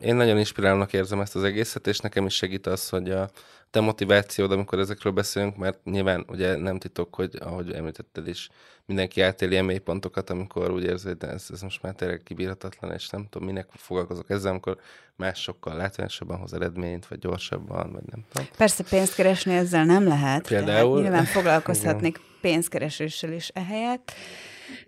[0.00, 3.30] én nagyon inspirálnak érzem ezt az egészet, és nekem is segít az, hogy a
[3.70, 8.48] te motivációd, amikor ezekről beszélünk, mert nyilván ugye nem titok, hogy ahogy említetted is,
[8.90, 13.08] mindenki átéli ilyen mélypontokat, amikor úgy érzi, hogy ez, ez most már tényleg kibírhatatlan, és
[13.08, 14.78] nem tudom, minek foglalkozok ezzel, amikor
[15.16, 18.48] másokkal látványosabban hoz eredményt, vagy gyorsabban, vagy nem tudom.
[18.56, 20.46] Persze pénzt keresni ezzel nem lehet.
[20.46, 21.00] Például.
[21.00, 24.12] Nyilván foglalkozhatnék pénzkereséssel is ehelyett.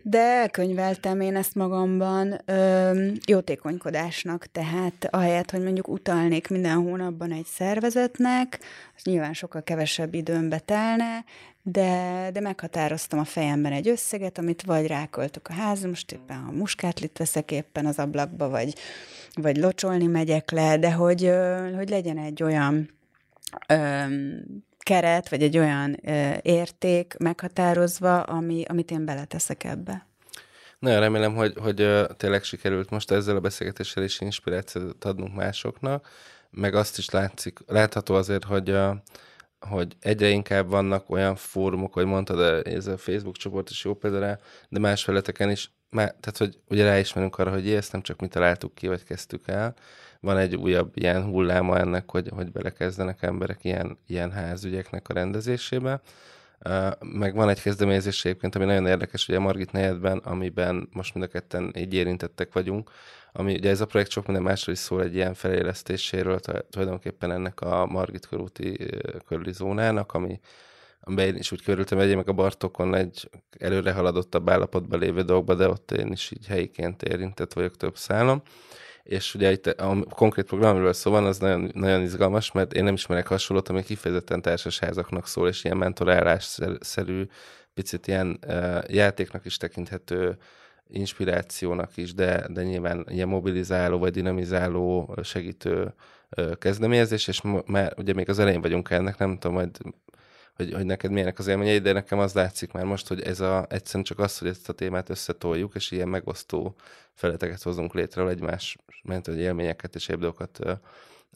[0.02, 2.90] De elkönyveltem én ezt magamban ö,
[3.26, 8.58] jótékonykodásnak, tehát ahelyett, hogy mondjuk utalnék minden hónapban egy szervezetnek,
[8.96, 11.24] az nyilván sokkal kevesebb időmbe telne,
[11.62, 16.52] de, de meghatároztam a fejemben egy összeget, amit vagy ráköltök a ház, most éppen a
[16.52, 18.74] muskátlit veszek éppen az ablakba, vagy,
[19.34, 21.32] vagy locsolni megyek le, de hogy,
[21.76, 22.90] hogy legyen egy olyan
[24.82, 30.06] keret, vagy egy olyan ö, érték meghatározva, ami, amit én beleteszek ebbe.
[30.78, 36.08] Nagyon remélem, hogy, hogy tényleg sikerült most ezzel a beszélgetéssel is inspirációt adnunk másoknak,
[36.50, 38.76] meg azt is látszik, látható azért, hogy,
[39.60, 44.18] hogy egyre inkább vannak olyan fórumok, hogy mondtad, ez a Facebook csoport is jó példa
[44.18, 48.20] rá, de más feleteken is, már, tehát hogy ugye ráismerünk arra, hogy ezt nem csak
[48.20, 49.74] mi találtuk ki, vagy kezdtük el,
[50.22, 56.00] van egy újabb ilyen hulláma ennek, hogy, hogy belekezdenek emberek ilyen, ilyen házügyeknek a rendezésébe.
[57.00, 61.26] Meg van egy kezdeményezés egyébként, ami nagyon érdekes, ugye a Margit negyedben, amiben most mind
[61.26, 62.90] a ketten így érintettek vagyunk,
[63.32, 67.60] ami ugye ez a projekt sok minden másról is szól egy ilyen felélesztéséről, tulajdonképpen ennek
[67.60, 68.76] a Margit körúti
[69.26, 70.40] körüli zónának, ami,
[71.00, 75.54] amiben én is úgy körültem, hogy meg a Bartokon egy előre haladottabb állapotban lévő dolgba,
[75.54, 78.42] de ott én is így helyiként érintett vagyok több szállam
[79.02, 82.84] és ugye itt a konkrét program, amiről szó van, az nagyon, nagyon izgalmas, mert én
[82.84, 87.26] nem ismerek hasonlót, ami kifejezetten társasházaknak szól, és ilyen mentorálásszerű,
[87.74, 90.36] picit ilyen uh, játéknak is tekinthető
[90.88, 95.94] inspirációnak is, de, de nyilván ilyen mobilizáló vagy dinamizáló, segítő
[96.36, 99.78] uh, kezdeményezés, és már ugye még az elején vagyunk ennek, nem tudom, majd
[100.62, 103.66] hogy, hogy neked milyenek az élményei, de nekem az látszik már most, hogy ez a,
[103.68, 106.74] egyszerűen csak az, hogy ezt a témát összetoljuk, és ilyen megosztó
[107.14, 110.58] feleteket hozunk létre, egymás ment, hogy élményeket és dolgokat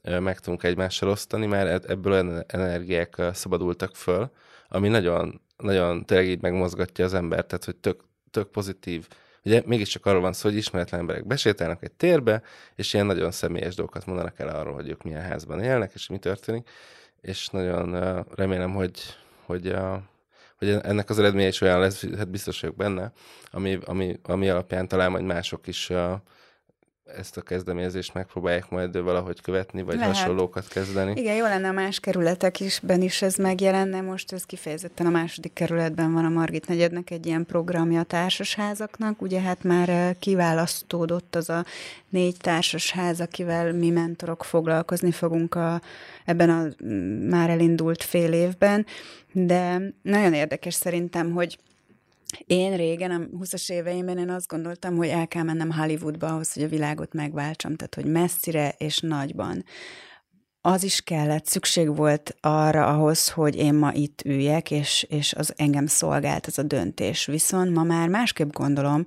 [0.03, 4.31] meg tudunk egymással osztani, mert ebből olyan energiák szabadultak föl,
[4.69, 9.07] ami nagyon, nagyon tényleg így megmozgatja az embert, tehát hogy tök, tök pozitív.
[9.43, 12.41] Ugye mégiscsak arról van szó, hogy ismeretlen emberek besétálnak egy térbe,
[12.75, 16.17] és ilyen nagyon személyes dolgokat mondanak el arról, hogy ők milyen házban élnek, és mi
[16.17, 16.69] történik
[17.27, 18.99] és nagyon remélem, hogy,
[19.45, 19.75] hogy,
[20.57, 23.11] hogy ennek az eredménye is olyan lesz, hát biztos vagyok benne,
[23.51, 25.91] ami, ami, ami alapján talán majd mások is
[27.17, 30.15] ezt a kezdeményezést megpróbálják majd valahogy követni, vagy Lehet.
[30.15, 31.19] hasonlókat kezdeni.
[31.19, 34.01] Igen, jó lenne a más kerületek isben is ez megjelenne.
[34.01, 39.21] Most ez kifejezetten a második kerületben van a Margit negyednek egy ilyen programja a társasházaknak.
[39.21, 41.65] Ugye hát már eh, kiválasztódott az a
[42.09, 45.81] négy társasház, akivel mi mentorok foglalkozni fogunk a,
[46.25, 46.83] ebben a
[47.29, 48.85] már elindult fél évben.
[49.31, 51.57] De nagyon érdekes szerintem, hogy
[52.45, 56.63] én régen, a 20-as éveimben én azt gondoltam, hogy el kell mennem Hollywoodba ahhoz, hogy
[56.63, 59.63] a világot megváltsam, tehát hogy messzire és nagyban.
[60.61, 65.53] Az is kellett, szükség volt arra ahhoz, hogy én ma itt üljek, és, és az
[65.55, 67.25] engem szolgált ez a döntés.
[67.25, 69.05] Viszont ma már másképp gondolom,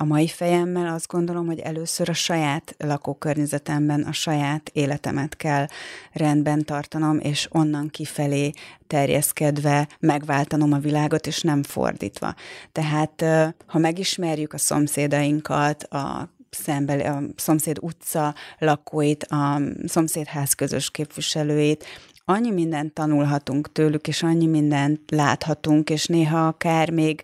[0.00, 5.66] a mai fejemmel azt gondolom, hogy először a saját lakókörnyezetemben a saját életemet kell
[6.12, 8.50] rendben tartanom, és onnan kifelé
[8.86, 12.34] terjeszkedve megváltanom a világot, és nem fordítva.
[12.72, 13.24] Tehát,
[13.66, 21.84] ha megismerjük a szomszédainkat, a szembe, a szomszéd utca lakóit, a szomszédház közös képviselőit,
[22.24, 27.22] annyi mindent tanulhatunk tőlük, és annyi mindent láthatunk, és néha akár még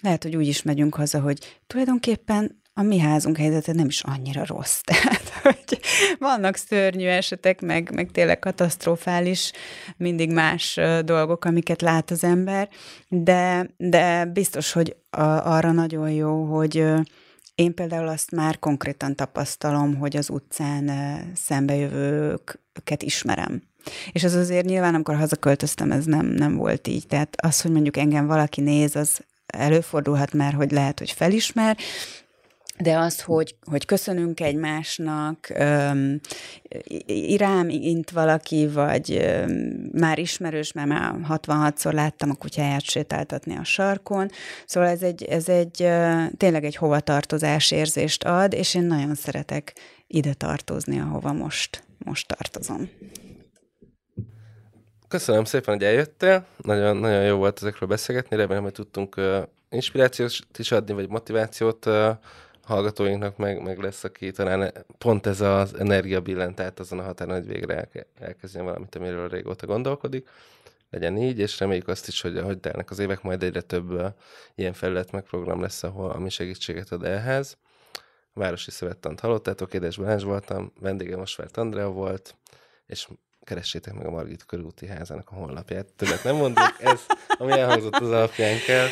[0.00, 4.44] lehet, hogy úgy is megyünk haza, hogy tulajdonképpen a mi házunk helyzete nem is annyira
[4.46, 4.80] rossz.
[4.90, 5.80] Tehát, hogy
[6.18, 9.52] vannak szörnyű esetek, meg, meg tényleg katasztrofális,
[9.96, 12.68] mindig más dolgok, amiket lát az ember,
[13.08, 16.84] de, de biztos, hogy a, arra nagyon jó, hogy
[17.60, 20.90] én például azt már konkrétan tapasztalom, hogy az utcán
[21.34, 23.62] szembejövőket ismerem.
[24.12, 27.06] És az azért nyilván, amikor hazaköltöztem, ez nem, nem volt így.
[27.06, 31.76] Tehát az, hogy mondjuk engem valaki néz, az előfordulhat már, hogy lehet, hogy felismer,
[32.82, 36.20] de az, hogy, hogy köszönünk egymásnak, um,
[37.36, 39.52] rám int valaki, vagy um,
[39.92, 44.30] már ismerős, mert már 66-szor láttam a kutyáját sétáltatni a sarkon,
[44.66, 45.88] szóval ez egy, ez egy
[46.36, 49.72] tényleg egy hovatartozás érzést ad, és én nagyon szeretek
[50.06, 52.90] ide tartozni, ahova most, most tartozom.
[55.08, 56.46] Köszönöm szépen, hogy eljöttél.
[56.56, 58.36] Nagyon, nagyon jó volt ezekről beszélgetni.
[58.36, 62.10] Remélem, hogy tudtunk uh, inspirációt is adni, vagy motivációt uh,
[62.70, 67.34] hallgatóinknak, meg, meg lesz, aki talán pont ez az energia billent át azon a határon,
[67.34, 70.28] hogy végre elke, elkezdjen valamit, amiről régóta gondolkodik.
[70.90, 74.14] Legyen így, és reméljük azt is, hogy ahogy telnek az évek, majd egyre több
[74.54, 77.56] ilyen felület meg program lesz, ahol ami segítséget ad ehhez.
[78.32, 82.34] A Városi Szövettant hallottátok, Édes Balázs voltam, vendége Mosvárt Andrea volt,
[82.86, 83.08] és
[83.44, 85.86] keressétek meg a Margit körúti házának a honlapját.
[85.96, 87.00] Többet nem mondok, ez,
[87.38, 88.86] ami elhangzott az alapján kell.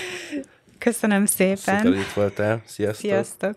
[0.79, 1.57] Köszönöm szépen.
[1.57, 2.63] Szuper, itt voltál.
[2.67, 3.01] Sziasztok.
[3.01, 3.57] Sziasztok.